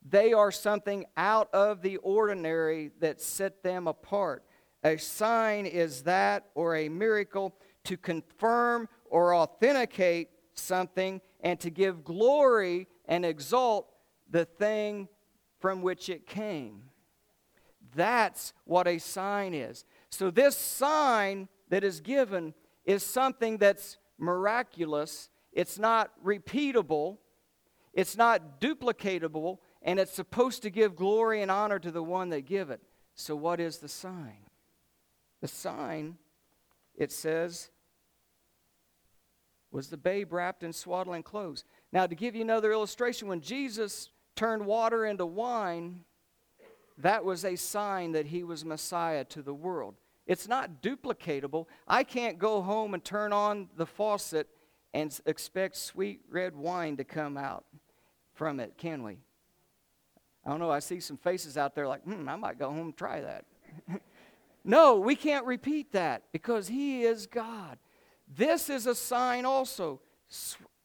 They 0.08 0.34
are 0.34 0.52
something 0.52 1.06
out 1.18 1.54
of 1.54 1.82
the 1.82 1.98
ordinary 1.98 2.92
that 3.00 3.22
set 3.22 3.64
them 3.64 3.88
apart. 3.88 4.44
A 4.84 4.98
sign 4.98 5.66
is 5.66 6.04
that 6.04 6.46
or 6.56 6.76
a 6.76 6.90
miracle 6.90 7.56
to 7.84 7.98
confirm 7.98 8.88
or 9.10 9.36
authenticate 9.36 10.30
something 10.54 11.22
and 11.42 11.60
to 11.60 11.70
give 11.70 12.04
glory 12.04 12.88
and 13.06 13.26
exalt 13.26 13.90
the 14.30 14.46
thing 14.46 15.08
from 15.60 15.82
which 15.82 16.10
it 16.10 16.26
came. 16.26 16.84
That's 17.96 18.54
what 18.66 18.88
a 18.88 19.00
sign 19.00 19.54
is. 19.54 19.86
So, 20.10 20.32
this 20.32 20.56
sign 20.56 21.48
that 21.70 21.84
is 21.84 22.02
given 22.02 22.54
is 22.86 23.04
something 23.04 23.58
that's 23.58 23.98
miraculous, 24.18 25.30
it's 25.54 25.80
not 25.80 26.12
repeatable, 26.24 27.18
it's 27.94 28.18
not 28.18 28.62
duplicatable, 28.62 29.60
and 29.82 30.00
it's 30.00 30.14
supposed 30.14 30.62
to 30.64 30.70
give 30.70 30.96
glory 30.96 31.42
and 31.42 31.50
honor 31.50 31.80
to 31.80 31.92
the 31.92 32.04
one 32.04 32.30
that 32.30 32.46
give 32.46 32.70
it. 32.70 32.82
So 33.16 33.36
what 33.36 33.60
is 33.60 33.78
the 33.78 33.88
sign? 33.88 34.46
The 35.42 35.48
sign, 35.48 36.18
it 36.96 37.12
says, 37.12 37.70
was 39.72 39.90
the 39.90 39.98
babe 39.98 40.34
wrapped 40.34 40.64
in 40.64 40.74
swaddling 40.74 41.24
clothes. 41.24 41.64
Now, 41.92 42.08
to 42.08 42.16
give 42.16 42.36
you 42.36 42.42
another 42.42 42.72
illustration, 42.72 43.28
when 43.28 43.42
Jesus 43.42 44.10
turned 44.36 44.66
water 44.66 45.06
into 45.06 45.26
wine, 45.26 46.04
that 47.00 47.24
was 47.24 47.46
a 47.46 47.56
sign 47.56 48.12
that 48.12 48.28
he 48.28 48.44
was 48.44 48.66
Messiah 48.66 49.24
to 49.26 49.42
the 49.42 49.54
world. 49.54 49.96
It's 50.28 50.48
not 50.48 50.82
duplicatable. 50.82 51.66
I 51.88 52.04
can't 52.04 52.38
go 52.38 52.62
home 52.62 52.94
and 52.94 53.04
turn 53.04 53.34
on 53.34 53.70
the 53.78 53.86
faucet 53.86 54.48
and 54.94 55.18
expect 55.26 55.78
sweet 55.78 56.22
red 56.30 56.56
wine 56.56 56.98
to 56.98 57.04
come 57.04 57.38
out 57.38 57.66
from 58.34 58.60
it, 58.60 58.78
can 58.78 59.02
we? 59.02 59.18
I 60.46 60.50
don't 60.50 60.60
know. 60.60 60.72
I 60.72 60.80
see 60.80 61.00
some 61.00 61.18
faces 61.18 61.58
out 61.58 61.74
there 61.74 61.88
like, 61.88 62.04
hmm, 62.04 62.28
I 62.28 62.36
might 62.36 62.60
go 62.60 62.70
home 62.70 62.80
and 62.80 62.98
try 62.98 63.22
that. 63.22 63.46
no, 64.64 65.00
we 65.00 65.16
can't 65.16 65.46
repeat 65.46 65.94
that 65.94 66.24
because 66.32 66.68
He 66.68 67.04
is 67.04 67.26
God. 67.28 67.78
This 68.28 68.70
is 68.70 68.86
a 68.86 68.96
sign 68.96 69.46
also, 69.46 70.02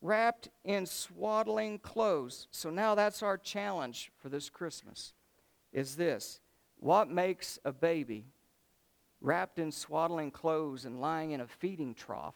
wrapped 0.00 0.48
in 0.64 0.86
swaddling 0.86 1.78
clothes. 1.80 2.46
So 2.50 2.70
now 2.70 2.94
that's 2.94 3.22
our 3.22 3.36
challenge 3.36 4.10
for 4.16 4.28
this 4.28 4.48
Christmas 4.48 5.12
is 5.74 5.96
this 5.96 6.40
what 6.78 7.10
makes 7.10 7.58
a 7.66 7.72
baby 7.72 8.24
wrapped 9.20 9.58
in 9.58 9.70
swaddling 9.70 10.30
clothes 10.30 10.86
and 10.86 11.00
lying 11.00 11.32
in 11.32 11.42
a 11.42 11.46
feeding 11.46 11.94
trough 11.94 12.34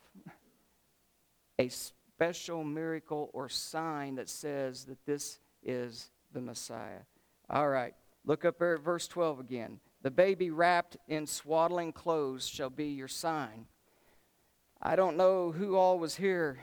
a 1.58 1.68
special 1.68 2.64
miracle 2.64 3.30
or 3.32 3.48
sign 3.48 4.14
that 4.16 4.28
says 4.28 4.84
that 4.84 5.04
this 5.06 5.40
is 5.62 6.10
the 6.32 6.40
Messiah. 6.40 7.00
All 7.50 7.68
right, 7.68 7.94
look 8.24 8.44
up 8.44 8.58
there 8.58 8.74
at 8.74 8.82
verse 8.82 9.08
12 9.08 9.40
again. 9.40 9.80
The 10.02 10.10
baby 10.10 10.50
wrapped 10.50 10.96
in 11.08 11.26
swaddling 11.26 11.92
clothes 11.92 12.46
shall 12.46 12.70
be 12.70 12.86
your 12.86 13.08
sign. 13.08 13.66
I 14.80 14.94
don't 14.94 15.16
know 15.16 15.50
who 15.50 15.76
all 15.76 15.98
was 15.98 16.16
here 16.16 16.58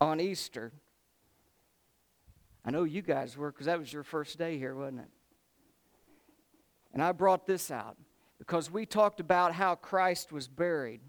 on 0.00 0.20
Easter. 0.20 0.72
I 2.64 2.70
know 2.70 2.82
you 2.82 3.02
guys 3.02 3.36
were 3.36 3.52
because 3.52 3.66
that 3.66 3.78
was 3.78 3.92
your 3.92 4.02
first 4.02 4.38
day 4.38 4.58
here, 4.58 4.74
wasn't 4.74 5.00
it? 5.00 5.08
And 6.94 7.02
I 7.02 7.12
brought 7.12 7.46
this 7.46 7.70
out 7.70 7.96
because 8.38 8.70
we 8.70 8.86
talked 8.86 9.20
about 9.20 9.52
how 9.52 9.74
Christ 9.74 10.32
was 10.32 10.48
buried 10.48 11.00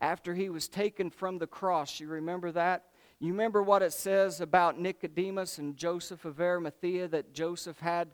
after 0.00 0.34
he 0.34 0.50
was 0.50 0.68
taken 0.68 1.08
from 1.08 1.38
the 1.38 1.46
cross. 1.46 1.98
You 1.98 2.08
remember 2.08 2.52
that? 2.52 2.84
You 3.18 3.32
remember 3.32 3.62
what 3.62 3.82
it 3.82 3.94
says 3.94 4.40
about 4.40 4.78
Nicodemus 4.78 5.56
and 5.58 5.76
Joseph 5.76 6.24
of 6.26 6.40
Arimathea 6.40 7.08
that 7.08 7.32
Joseph 7.32 7.78
had 7.78 8.08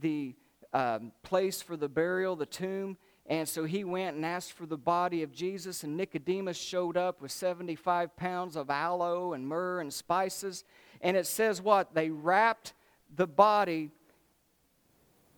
the 0.00 0.34
um, 0.72 1.12
place 1.22 1.60
for 1.60 1.76
the 1.76 1.88
burial, 1.88 2.34
the 2.34 2.46
tomb, 2.46 2.96
and 3.26 3.48
so 3.48 3.64
he 3.64 3.84
went 3.84 4.16
and 4.16 4.24
asked 4.24 4.52
for 4.52 4.66
the 4.66 4.78
body 4.78 5.22
of 5.22 5.32
Jesus, 5.32 5.84
and 5.84 5.96
Nicodemus 5.96 6.56
showed 6.56 6.96
up 6.96 7.20
with 7.20 7.30
75 7.30 8.16
pounds 8.16 8.56
of 8.56 8.70
aloe 8.70 9.32
and 9.34 9.46
myrrh 9.46 9.80
and 9.80 9.92
spices. 9.92 10.64
And 11.00 11.16
it 11.16 11.26
says 11.26 11.60
what? 11.60 11.94
They 11.94 12.10
wrapped 12.10 12.72
the 13.14 13.26
body, 13.26 13.90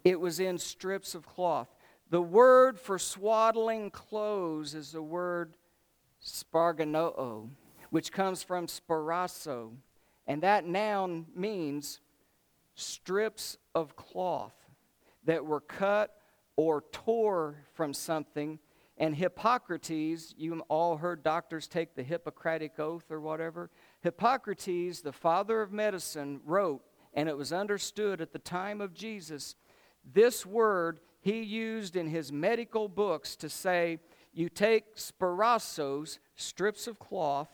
it 0.05 0.21
was 0.21 0.39
in 0.39 0.59
strips 0.59 1.15
of 1.15 1.27
cloth. 1.27 1.69
The 2.11 2.23
word 2.23 2.79
for 2.79 2.99
swaddling 2.99 3.91
clothes 3.91 4.75
is 4.75 4.93
the 4.93 5.03
word 5.03 5.57
sparganoo 6.23 7.49
which 7.95 8.11
comes 8.11 8.43
from 8.43 8.67
sparasso. 8.67 9.71
And 10.27 10.43
that 10.43 10.67
noun 10.67 11.27
means 11.33 12.01
strips 12.75 13.57
of 13.73 13.95
cloth 13.95 14.57
that 15.27 15.47
were 15.47 15.61
cut 15.61 16.11
or 16.57 16.83
tore 16.91 17.63
from 17.73 17.95
something. 17.95 18.59
And 18.99 19.15
Hippocrates, 19.15 20.35
you 20.37 20.59
all 20.69 20.97
heard 20.97 21.23
doctors 21.23 21.69
take 21.69 21.95
the 21.95 22.03
Hippocratic 22.03 22.81
Oath 22.81 23.13
or 23.13 23.21
whatever. 23.21 23.71
Hippocrates, 24.01 25.01
the 25.01 25.13
father 25.13 25.63
of 25.63 25.71
medicine, 25.71 26.41
wrote, 26.45 26.83
and 27.13 27.29
it 27.29 27.37
was 27.37 27.53
understood 27.53 28.21
at 28.21 28.33
the 28.33 28.41
time 28.41 28.81
of 28.81 28.93
Jesus, 28.93 29.55
this 30.13 30.45
word 30.45 31.01
he 31.21 31.41
used 31.41 31.97
in 31.97 32.07
his 32.07 32.33
medical 32.33 32.89
books 32.89 33.37
to 33.37 33.49
say, 33.49 33.99
you 34.33 34.49
take 34.49 34.97
sparassos, 34.97 36.19
strips 36.35 36.87
of 36.87 36.99
cloth, 36.99 37.49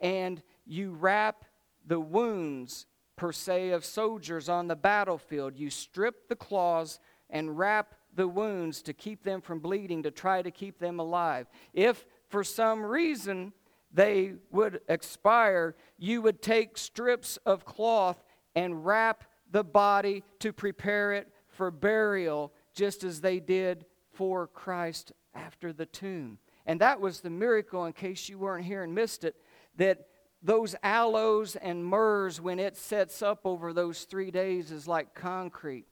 and 0.00 0.42
you 0.64 0.92
wrap 0.92 1.44
the 1.86 2.00
wounds, 2.00 2.86
per 3.16 3.32
se, 3.32 3.70
of 3.70 3.84
soldiers 3.84 4.48
on 4.48 4.68
the 4.68 4.76
battlefield. 4.76 5.56
You 5.56 5.70
strip 5.70 6.28
the 6.28 6.36
claws 6.36 7.00
and 7.28 7.58
wrap 7.58 7.94
the 8.14 8.28
wounds 8.28 8.80
to 8.82 8.92
keep 8.92 9.22
them 9.22 9.40
from 9.40 9.58
bleeding, 9.58 10.02
to 10.04 10.10
try 10.10 10.40
to 10.40 10.50
keep 10.50 10.78
them 10.78 10.98
alive. 10.98 11.46
If 11.74 12.06
for 12.28 12.44
some 12.44 12.84
reason 12.84 13.52
they 13.92 14.34
would 14.50 14.80
expire, 14.88 15.74
you 15.98 16.22
would 16.22 16.42
take 16.42 16.78
strips 16.78 17.38
of 17.44 17.64
cloth 17.64 18.22
and 18.54 18.86
wrap 18.86 19.24
the 19.50 19.64
body 19.64 20.22
to 20.40 20.52
prepare 20.52 21.12
it 21.12 21.28
for 21.58 21.72
burial, 21.72 22.52
just 22.72 23.02
as 23.02 23.20
they 23.20 23.40
did 23.40 23.84
for 24.12 24.46
Christ 24.46 25.10
after 25.34 25.72
the 25.72 25.86
tomb. 25.86 26.38
And 26.64 26.80
that 26.80 27.00
was 27.00 27.20
the 27.20 27.30
miracle, 27.30 27.84
in 27.84 27.92
case 27.94 28.28
you 28.28 28.38
weren't 28.38 28.64
here 28.64 28.84
and 28.84 28.94
missed 28.94 29.24
it, 29.24 29.34
that 29.76 30.06
those 30.40 30.76
aloes 30.84 31.56
and 31.56 31.84
myrrhs, 31.84 32.38
when 32.38 32.60
it 32.60 32.76
sets 32.76 33.22
up 33.22 33.40
over 33.44 33.72
those 33.72 34.04
three 34.04 34.30
days, 34.30 34.70
is 34.70 34.86
like 34.86 35.14
concrete. 35.14 35.86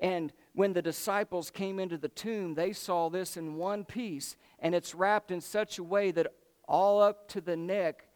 And 0.00 0.32
when 0.54 0.72
the 0.72 0.80
disciples 0.80 1.50
came 1.50 1.78
into 1.78 1.98
the 1.98 2.08
tomb, 2.08 2.54
they 2.54 2.72
saw 2.72 3.10
this 3.10 3.36
in 3.36 3.56
one 3.56 3.84
piece, 3.84 4.36
and 4.58 4.74
it's 4.74 4.94
wrapped 4.94 5.30
in 5.30 5.42
such 5.42 5.78
a 5.78 5.84
way 5.84 6.12
that 6.12 6.32
all 6.66 7.02
up 7.02 7.28
to 7.28 7.42
the 7.42 7.58
neck, 7.58 8.06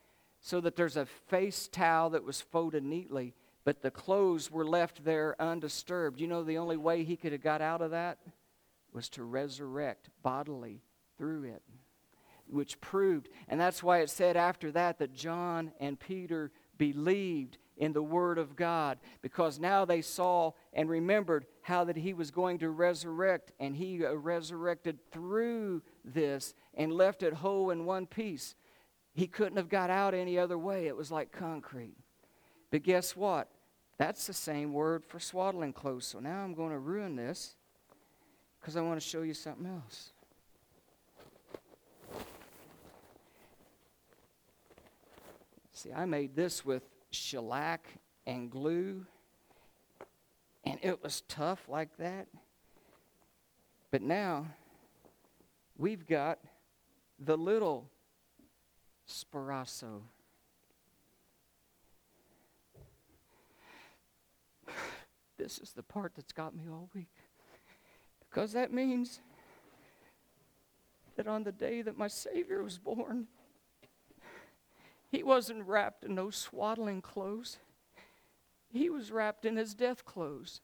so 0.41 0.59
that 0.63 0.75
there's 0.75 0.97
a 0.97 1.05
face 1.05 1.69
towel 1.69 2.09
that 2.11 2.25
was 2.25 2.41
folded 2.41 2.83
neatly, 2.83 3.35
but 3.65 3.83
the 3.83 3.91
clothes 3.91 4.51
were 4.51 4.67
left 4.67 5.05
there 5.05 5.35
undisturbed. 5.41 6.21
You 6.21 6.27
know, 6.27 6.45
the 6.45 6.59
only 6.59 6.77
way 6.77 7.05
he 7.05 7.17
could 7.17 7.33
have 7.33 7.43
got 7.43 7.61
out 7.61 7.83
of 7.83 7.91
that 7.93 8.19
was 8.93 9.09
to 9.11 9.25
resurrect 9.25 10.11
bodily 10.23 10.83
through 11.17 11.45
it 11.45 11.63
which 12.47 12.81
proved, 12.81 13.29
and 13.49 13.61
that's 13.61 13.83
why 13.83 14.01
it 14.01 14.11
said 14.11 14.37
after 14.37 14.71
that 14.73 14.99
that 14.99 15.15
John 15.15 15.73
and 15.81 15.99
Peter 15.99 16.51
believed 16.77 17.59
in 17.77 17.93
the 17.93 18.03
Word 18.03 18.39
of 18.39 18.55
God 18.55 18.99
because 19.23 19.59
now 19.59 19.85
they 19.85 20.01
saw 20.01 20.53
and 20.73 20.89
remembered 20.89 21.47
how 21.63 21.85
that 21.85 21.97
He 21.97 22.13
was 22.13 22.31
going 22.31 22.59
to 22.59 22.71
resurrect, 22.71 23.53
and 23.59 23.75
He 23.75 24.05
uh, 24.05 24.13
resurrected 24.15 24.99
through 25.11 25.83
this 26.05 26.55
and 26.75 26.93
left 26.93 27.23
it 27.23 27.35
whole 27.35 27.71
in 27.71 27.85
one 27.85 28.07
piece. 28.07 28.55
He 29.13 29.27
couldn't 29.27 29.57
have 29.57 29.69
got 29.69 29.91
out 29.91 30.15
any 30.15 30.39
other 30.39 30.59
way. 30.59 30.87
It 30.87 30.97
was 30.97 31.11
like 31.11 31.33
concrete. 31.33 31.97
But 32.71 32.83
guess 32.83 33.17
what? 33.17 33.49
That's 33.97 34.27
the 34.27 34.33
same 34.33 34.73
word 34.73 35.05
for 35.05 35.21
swaddling 35.21 35.73
clothes. 35.73 36.07
So 36.07 36.19
now 36.19 36.41
I'm 36.41 36.55
going 36.55 36.73
to 36.73 36.79
ruin 36.79 37.17
this 37.17 37.55
because 38.61 38.77
I 38.77 38.81
want 38.81 39.01
to 39.01 39.07
show 39.07 39.23
you 39.23 39.35
something 39.35 39.67
else. 39.67 40.11
See, 45.73 45.93
I 45.93 46.07
made 46.07 46.35
this 46.35 46.65
with 46.65 46.83
shellac 47.11 47.87
and 48.27 48.51
glue, 48.51 49.05
and 50.65 50.79
it 50.83 51.03
was 51.03 51.21
tough 51.29 51.69
like 51.69 51.97
that. 51.99 52.27
But 53.91 54.03
now 54.03 54.47
we've 55.77 56.07
got 56.07 56.39
the 57.19 57.37
little 57.37 57.91
sparasso. 59.09 60.01
This 65.37 65.59
is 65.59 65.73
the 65.73 65.83
part 65.83 66.13
that's 66.15 66.33
got 66.33 66.55
me 66.55 66.65
all 66.71 66.89
week. 66.95 67.09
Because 68.21 68.53
that 68.53 68.73
means 68.73 69.21
that 71.17 71.27
on 71.27 71.45
the 71.45 71.53
day 71.53 71.83
that 71.83 71.97
my 71.97 72.09
Savior 72.09 72.63
was 72.63 72.79
born, 72.79 73.27
he 75.11 75.23
wasn't 75.23 75.67
wrapped 75.67 76.05
in 76.05 76.15
no 76.15 76.31
swaddling 76.31 77.01
clothes. 77.01 77.59
He 78.73 78.91
was 78.91 79.13
wrapped 79.13 79.45
in 79.45 79.57
his 79.57 79.75
death 79.75 80.05
clothes. 80.05 80.61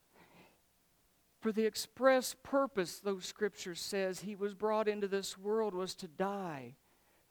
For 1.40 1.52
the 1.52 1.64
express 1.64 2.34
purpose, 2.42 2.98
those 2.98 3.24
scriptures 3.24 3.80
says, 3.80 4.20
he 4.20 4.34
was 4.34 4.54
brought 4.54 4.88
into 4.88 5.08
this 5.08 5.38
world 5.38 5.74
was 5.74 5.94
to 5.96 6.08
die 6.08 6.74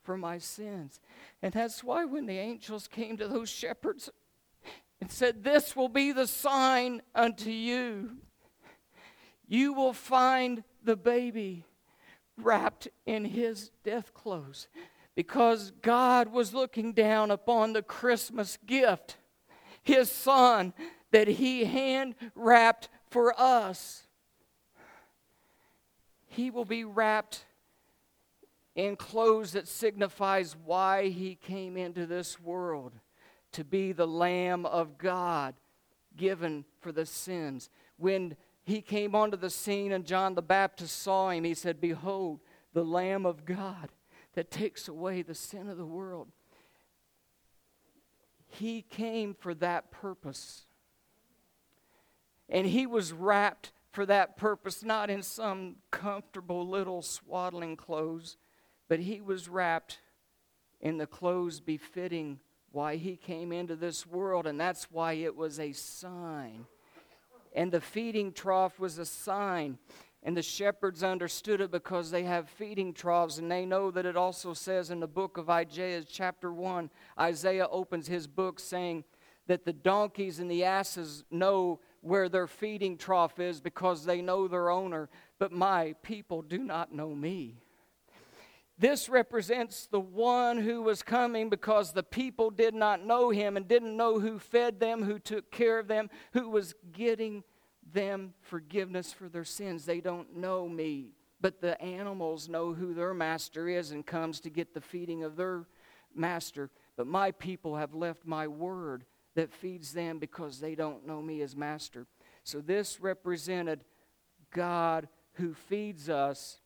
for 0.02 0.18
my 0.18 0.38
sins. 0.38 1.00
And 1.42 1.54
that's 1.54 1.84
why 1.84 2.06
when 2.06 2.26
the 2.26 2.40
angels 2.40 2.88
came 2.88 3.18
to 3.18 3.28
those 3.28 3.50
shepherds 3.50 4.10
said, 5.12 5.44
This 5.44 5.76
will 5.76 5.90
be 5.90 6.12
the 6.12 6.28
sign 6.28 7.02
unto 7.14 7.50
you, 7.50 8.18
you 9.48 9.74
will 9.74 9.94
find 9.94 10.64
the 10.84 10.96
baby 10.96 11.66
wrapped 12.38 12.88
in 13.06 13.26
his 13.26 13.72
death 13.84 14.14
clothes 14.14 14.68
because 15.16 15.72
God 15.82 16.32
was 16.32 16.54
looking 16.54 16.94
down 16.94 17.32
upon 17.32 17.74
the 17.74 17.82
Christmas 17.82 18.58
gift, 18.66 19.18
his 19.84 20.10
son, 20.10 20.74
that 21.12 21.28
he 21.28 21.66
hand 21.66 22.16
wrapped 22.36 22.90
for 23.10 23.34
us. 23.38 24.04
He 26.28 26.52
will 26.52 26.66
be 26.66 26.84
wrapped 26.84 27.46
in 28.76 28.96
clothes 28.96 29.54
that 29.54 29.68
signifies 29.68 30.56
why 30.64 31.10
he 31.10 31.36
came 31.36 31.76
into 31.76 32.06
this 32.06 32.40
world 32.40 32.94
to 33.54 33.64
be 33.64 33.92
the 33.92 34.08
lamb 34.08 34.66
of 34.66 34.98
God 34.98 35.56
given 36.16 36.66
for 36.82 36.92
the 36.92 37.06
sins. 37.06 37.70
When 37.98 38.36
he 38.64 38.82
came 38.82 39.16
onto 39.16 39.38
the 39.38 39.50
scene 39.50 39.92
and 39.92 40.06
John 40.06 40.36
the 40.36 40.42
Baptist 40.42 41.02
saw 41.02 41.30
him, 41.30 41.44
he 41.44 41.54
said, 41.54 41.82
Behold, 41.82 42.40
the 42.74 42.86
Lamb 42.86 43.26
of 43.26 43.46
God 43.46 43.90
that 44.36 44.52
takes 44.52 44.88
away 44.88 45.22
the 45.22 45.34
sin 45.34 45.70
of 45.70 45.78
the 45.78 45.86
world. 45.86 46.28
He 48.48 48.82
came 48.82 49.34
for 49.34 49.54
that 49.56 49.92
purpose. 49.92 50.66
And 52.48 52.68
he 52.68 52.86
was 52.86 53.12
wrapped 53.14 53.72
for 53.92 54.06
that 54.06 54.38
purpose, 54.38 54.84
not 54.84 55.10
in 55.10 55.24
some 55.24 55.78
comfortable 55.92 56.68
little 56.68 57.02
swaddling 57.02 57.76
clothes, 57.76 58.38
but 58.88 59.00
he 59.00 59.22
was 59.22 59.50
wrapped 59.50 60.00
in 60.80 60.98
the 60.98 61.08
clothes 61.08 61.60
befitting 61.60 62.40
why 62.72 62.96
he 62.96 63.16
came 63.16 63.52
into 63.52 63.76
this 63.76 64.06
world, 64.06 64.48
and 64.48 64.60
that's 64.60 64.86
why 64.92 65.14
it 65.14 65.36
was 65.36 65.60
a 65.60 65.72
sign. 65.72 66.66
And 67.56 67.72
the 67.72 67.82
feeding 67.82 68.32
trough 68.32 68.80
was 68.80 68.98
a 68.98 69.06
sign. 69.06 69.78
And 70.22 70.36
the 70.36 70.42
shepherds 70.42 71.02
understood 71.02 71.62
it 71.62 71.72
because 71.72 72.12
they 72.12 72.24
have 72.24 72.50
feeding 72.50 72.94
troughs, 72.94 73.38
and 73.38 73.50
they 73.50 73.66
know 73.66 73.90
that 73.92 74.06
it 74.06 74.18
also 74.18 74.54
says 74.54 74.92
in 74.92 75.00
the 75.00 75.08
book 75.08 75.38
of 75.38 75.50
Isaiah, 75.50 76.04
chapter 76.04 76.52
1, 76.52 76.90
Isaiah 77.18 77.68
opens 77.70 78.08
his 78.08 78.28
book 78.28 78.60
saying 78.60 79.06
that 79.48 79.64
the 79.66 79.74
donkeys 79.74 80.40
and 80.40 80.52
the 80.52 80.66
asses 80.66 81.24
know 81.32 81.80
where 82.02 82.30
their 82.30 82.48
feeding 82.48 82.98
trough 82.98 83.40
is 83.40 83.62
because 83.62 84.06
they 84.06 84.22
know 84.22 84.48
their 84.48 84.70
owner, 84.70 85.10
but 85.38 85.52
my 85.52 85.96
people 86.04 86.42
do 86.42 86.60
not 86.60 86.94
know 86.94 87.16
me. 87.16 87.56
This 88.80 89.10
represents 89.10 89.88
the 89.88 90.00
one 90.00 90.58
who 90.58 90.82
was 90.82 91.04
coming 91.04 91.50
because 91.50 91.92
the 91.92 92.02
people 92.02 92.50
did 92.50 92.74
not 92.74 93.06
know 93.06 93.30
him 93.30 93.58
and 93.58 93.68
didn't 93.68 93.98
know 93.98 94.20
who 94.20 94.40
fed 94.40 94.80
them, 94.80 95.04
who 95.04 95.20
took 95.20 95.52
care 95.52 95.80
of 95.80 95.90
them, 95.90 96.10
who 96.32 96.50
was 96.50 96.74
getting 96.94 97.44
them 97.92 98.34
forgiveness 98.40 99.12
for 99.12 99.28
their 99.28 99.44
sins. 99.44 99.86
They 99.86 100.00
don't 100.00 100.38
know 100.38 100.70
me, 100.70 101.10
but 101.42 101.60
the 101.60 101.80
animals 101.82 102.48
know 102.48 102.74
who 102.74 102.94
their 102.94 103.14
master 103.14 103.68
is 103.68 103.92
and 103.92 104.06
comes 104.06 104.40
to 104.42 104.50
get 104.50 104.74
the 104.74 104.80
feeding 104.80 105.24
of 105.24 105.36
their 105.36 105.66
master. 106.16 106.70
But 106.96 107.08
my 107.08 107.32
people 107.32 107.76
have 107.76 107.94
left 107.94 108.26
my 108.26 108.48
word 108.48 109.04
that 109.36 109.52
feeds 109.52 109.92
them 109.92 110.20
because 110.20 110.62
they 110.62 110.76
don't 110.76 111.06
know 111.06 111.22
me 111.22 111.42
as 111.42 111.54
master. 111.54 112.08
So 112.46 112.62
this 112.62 113.02
represented 113.02 113.84
God 114.52 115.10
who 115.34 115.54
feeds 115.54 116.10
us 116.10 116.62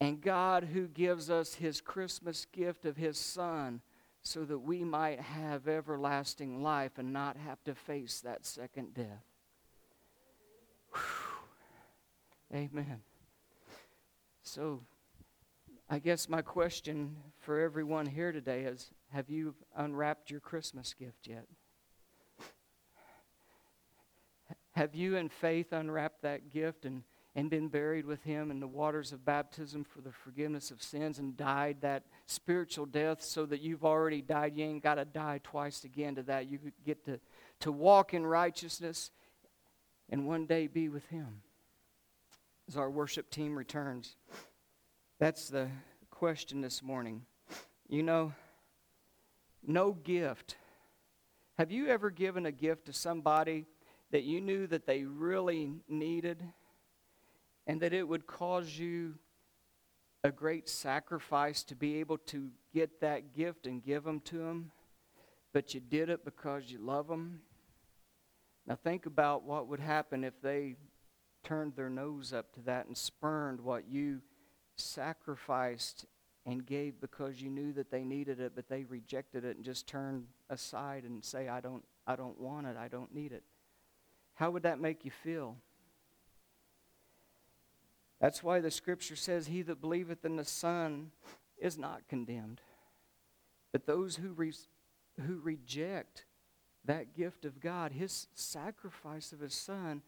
and 0.00 0.20
God 0.20 0.64
who 0.64 0.88
gives 0.88 1.30
us 1.30 1.54
his 1.54 1.80
Christmas 1.80 2.46
gift 2.52 2.84
of 2.86 2.96
his 2.96 3.18
son 3.18 3.82
so 4.22 4.44
that 4.44 4.58
we 4.58 4.84
might 4.84 5.20
have 5.20 5.68
everlasting 5.68 6.62
life 6.62 6.92
and 6.98 7.12
not 7.12 7.36
have 7.36 7.62
to 7.64 7.74
face 7.74 8.20
that 8.20 8.44
second 8.44 8.94
death. 8.94 9.24
Amen. 12.54 13.02
So, 14.42 14.80
I 15.88 15.98
guess 15.98 16.28
my 16.28 16.42
question 16.42 17.16
for 17.38 17.60
everyone 17.60 18.06
here 18.06 18.32
today 18.32 18.62
is 18.62 18.90
Have 19.12 19.30
you 19.30 19.54
unwrapped 19.76 20.30
your 20.30 20.40
Christmas 20.40 20.94
gift 20.94 21.26
yet? 21.26 21.46
Have 24.72 24.94
you, 24.94 25.16
in 25.16 25.28
faith, 25.28 25.72
unwrapped 25.72 26.22
that 26.22 26.50
gift 26.50 26.84
and, 26.84 27.02
and 27.34 27.48
been 27.48 27.68
buried 27.68 28.06
with 28.06 28.22
Him 28.24 28.50
in 28.50 28.60
the 28.60 28.66
waters 28.66 29.12
of 29.12 29.24
baptism 29.24 29.84
for 29.84 30.00
the 30.00 30.10
forgiveness 30.10 30.70
of 30.70 30.82
sins 30.82 31.18
and 31.18 31.36
died 31.36 31.78
that 31.80 32.02
spiritual 32.26 32.86
death 32.86 33.22
so 33.22 33.46
that 33.46 33.60
you've 33.60 33.84
already 33.84 34.20
died? 34.20 34.56
You 34.56 34.64
ain't 34.64 34.82
got 34.82 34.96
to 34.96 35.04
die 35.04 35.40
twice 35.42 35.84
again 35.84 36.16
to 36.16 36.22
that. 36.24 36.50
You 36.50 36.58
get 36.84 37.04
to, 37.04 37.20
to 37.60 37.70
walk 37.70 38.14
in 38.14 38.26
righteousness 38.26 39.10
and 40.08 40.26
one 40.26 40.46
day 40.46 40.66
be 40.66 40.88
with 40.88 41.06
Him 41.06 41.42
as 42.68 42.76
our 42.76 42.90
worship 42.90 43.30
team 43.30 43.56
returns. 43.56 44.16
That's 45.18 45.48
the 45.48 45.68
question 46.10 46.60
this 46.60 46.82
morning. 46.82 47.22
You 47.88 48.02
know, 48.02 48.32
no 49.66 49.92
gift. 49.92 50.56
Have 51.58 51.70
you 51.70 51.88
ever 51.88 52.10
given 52.10 52.46
a 52.46 52.52
gift 52.52 52.86
to 52.86 52.92
somebody 52.92 53.66
that 54.10 54.22
you 54.22 54.40
knew 54.40 54.66
that 54.66 54.86
they 54.86 55.04
really 55.04 55.74
needed 55.88 56.42
and 57.70 57.80
that 57.82 57.92
it 57.92 58.08
would 58.08 58.26
cause 58.26 58.76
you 58.76 59.14
a 60.24 60.32
great 60.32 60.68
sacrifice 60.68 61.62
to 61.62 61.76
be 61.76 62.00
able 62.00 62.18
to 62.18 62.50
get 62.74 63.00
that 63.00 63.32
gift 63.32 63.64
and 63.64 63.80
give 63.80 64.02
them 64.02 64.18
to 64.18 64.38
them, 64.38 64.72
but 65.52 65.72
you 65.72 65.78
did 65.78 66.10
it 66.10 66.24
because 66.24 66.64
you 66.66 66.80
love 66.80 67.06
them? 67.06 67.42
Now, 68.66 68.74
think 68.74 69.06
about 69.06 69.44
what 69.44 69.68
would 69.68 69.78
happen 69.78 70.24
if 70.24 70.34
they 70.42 70.74
turned 71.44 71.76
their 71.76 71.88
nose 71.88 72.32
up 72.32 72.52
to 72.54 72.60
that 72.62 72.86
and 72.86 72.98
spurned 72.98 73.60
what 73.60 73.88
you 73.88 74.20
sacrificed 74.74 76.06
and 76.44 76.66
gave 76.66 77.00
because 77.00 77.40
you 77.40 77.50
knew 77.50 77.72
that 77.74 77.92
they 77.92 78.02
needed 78.02 78.40
it, 78.40 78.50
but 78.56 78.68
they 78.68 78.82
rejected 78.82 79.44
it 79.44 79.54
and 79.54 79.64
just 79.64 79.86
turned 79.86 80.24
aside 80.48 81.04
and 81.04 81.24
say, 81.24 81.46
I 81.46 81.60
don't, 81.60 81.84
I 82.04 82.16
don't 82.16 82.40
want 82.40 82.66
it, 82.66 82.76
I 82.76 82.88
don't 82.88 83.14
need 83.14 83.30
it. 83.30 83.44
How 84.34 84.50
would 84.50 84.64
that 84.64 84.80
make 84.80 85.04
you 85.04 85.12
feel? 85.12 85.54
That's 88.20 88.42
why 88.42 88.60
the 88.60 88.70
scripture 88.70 89.16
says, 89.16 89.46
He 89.46 89.62
that 89.62 89.80
believeth 89.80 90.24
in 90.24 90.36
the 90.36 90.44
Son 90.44 91.10
is 91.58 91.78
not 91.78 92.08
condemned. 92.08 92.60
But 93.72 93.86
those 93.86 94.16
who, 94.16 94.28
re- 94.32 94.52
who 95.26 95.40
reject 95.40 96.26
that 96.84 97.14
gift 97.14 97.44
of 97.44 97.60
God, 97.60 97.92
His 97.92 98.26
sacrifice 98.34 99.32
of 99.32 99.40
His 99.40 99.54
Son, 99.54 100.02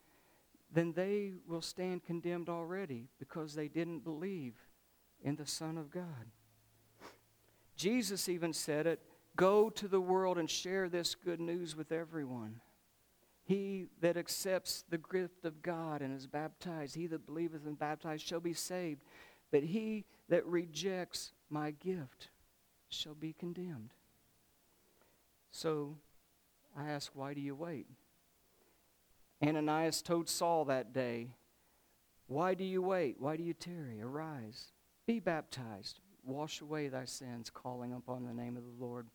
then 0.71 0.93
they 0.93 1.33
will 1.47 1.63
stand 1.63 2.05
condemned 2.05 2.49
already 2.49 3.09
because 3.19 3.55
they 3.55 3.69
didn't 3.69 4.05
believe 4.05 4.55
in 5.23 5.37
the 5.37 5.47
Son 5.47 5.79
of 5.79 5.91
God. 5.91 6.31
Jesus 7.77 8.29
even 8.29 8.53
said 8.53 8.87
it 8.87 9.01
Go 9.35 9.71
to 9.71 9.89
the 9.89 10.01
world 10.01 10.37
and 10.37 10.51
share 10.51 10.91
this 10.91 11.15
good 11.15 11.41
news 11.41 11.75
with 11.75 11.91
everyone. 11.91 12.61
He 13.45 13.89
that 14.01 14.17
accepts 14.17 14.85
the 14.89 14.99
gift 14.99 15.45
of 15.45 15.63
God 15.63 16.01
and 16.01 16.17
is 16.17 16.27
baptized, 16.27 16.95
he 16.95 17.07
that 17.09 17.27
believeth 17.27 17.67
and 17.67 17.79
baptized 17.79 18.27
shall 18.27 18.41
be 18.41 18.55
saved. 18.55 19.03
But 19.51 19.65
he 19.65 20.05
that 20.29 20.47
rejects 20.47 21.33
my 21.51 21.73
gift 21.73 22.31
shall 22.89 23.15
be 23.15 23.33
condemned. 23.33 23.93
So 25.51 25.97
I 26.77 26.89
ask, 26.89 27.11
why 27.15 27.35
do 27.35 27.41
you 27.41 27.55
wait? 27.55 27.87
Ananias 29.45 30.03
told 30.03 30.29
Saul 30.29 30.65
that 30.67 30.93
day, 30.93 31.29
Why 32.27 32.55
do 32.55 32.65
you 32.65 32.81
wait? 32.81 33.17
Why 33.19 33.37
do 33.37 33.43
you 33.43 33.55
tarry? 33.55 34.01
Arise, 34.01 34.73
be 35.07 35.19
baptized, 35.19 35.99
wash 36.25 36.61
away 36.61 36.89
thy 36.89 37.05
sins, 37.05 37.51
calling 37.51 37.93
upon 37.93 38.25
the 38.25 38.33
name 38.33 38.57
of 38.57 38.63
the 38.63 38.85
Lord. 38.85 39.09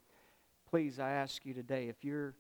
Please, 0.70 1.00
I 1.00 1.12
ask 1.12 1.46
you 1.46 1.54
today, 1.54 1.88
if 1.88 2.04
you're 2.04 2.36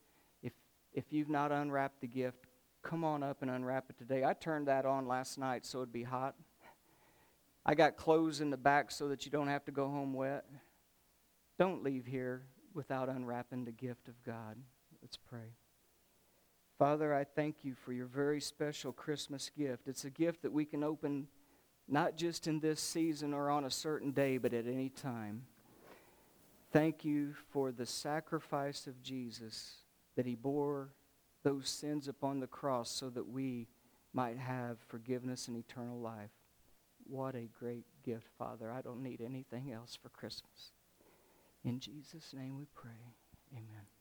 if 0.97 1.13
you've 1.13 1.29
not 1.29 1.51
unwrapped 1.51 2.01
the 2.01 2.07
gift, 2.07 2.47
come 2.81 3.03
on 3.03 3.21
up 3.21 3.43
and 3.43 3.51
unwrap 3.51 3.85
it 3.87 3.99
today. 3.99 4.25
I 4.25 4.33
turned 4.33 4.67
that 4.67 4.83
on 4.83 5.07
last 5.07 5.37
night 5.37 5.63
so 5.63 5.77
it'd 5.77 5.93
be 5.93 6.01
hot. 6.01 6.33
I 7.63 7.75
got 7.75 7.97
clothes 7.97 8.41
in 8.41 8.49
the 8.49 8.57
back 8.57 8.89
so 8.89 9.07
that 9.09 9.23
you 9.23 9.31
don't 9.31 9.47
have 9.47 9.63
to 9.65 9.71
go 9.71 9.87
home 9.89 10.15
wet. 10.15 10.45
Don't 11.59 11.83
leave 11.83 12.07
here 12.07 12.41
without 12.73 13.09
unwrapping 13.09 13.65
the 13.65 13.71
gift 13.71 14.07
of 14.07 14.23
God. 14.23 14.57
Let's 15.03 15.17
pray. 15.17 15.53
Father, 16.79 17.13
I 17.13 17.25
thank 17.25 17.57
you 17.61 17.75
for 17.75 17.93
your 17.93 18.07
very 18.07 18.41
special 18.41 18.91
Christmas 18.91 19.51
gift. 19.55 19.87
It's 19.87 20.05
a 20.05 20.09
gift 20.09 20.41
that 20.41 20.51
we 20.51 20.65
can 20.65 20.83
open 20.83 21.27
not 21.87 22.17
just 22.17 22.47
in 22.47 22.59
this 22.59 22.81
season 22.81 23.35
or 23.35 23.51
on 23.51 23.65
a 23.65 23.71
certain 23.71 24.09
day, 24.13 24.39
but 24.39 24.51
at 24.51 24.65
any 24.65 24.89
time. 24.89 25.43
Thank 26.71 27.05
you 27.05 27.35
for 27.51 27.71
the 27.71 27.85
sacrifice 27.85 28.87
of 28.87 29.03
Jesus, 29.03 29.75
that 30.17 30.25
he 30.25 30.35
bore 30.35 30.89
those 31.43 31.69
sins 31.69 32.09
upon 32.09 32.41
the 32.41 32.47
cross 32.47 32.91
so 32.91 33.09
that 33.09 33.29
we 33.29 33.67
might 34.11 34.37
have 34.37 34.79
forgiveness 34.87 35.47
and 35.47 35.55
eternal 35.55 35.97
life. 35.97 36.31
What 37.05 37.35
a 37.35 37.47
great 37.57 37.85
gift, 38.03 38.27
Father. 38.37 38.69
I 38.69 38.81
don't 38.81 39.03
need 39.03 39.21
anything 39.21 39.71
else 39.71 39.97
for 40.01 40.09
Christmas. 40.09 40.73
In 41.63 41.79
Jesus' 41.79 42.33
name 42.33 42.57
we 42.57 42.65
pray. 42.75 43.13
Amen. 43.53 43.96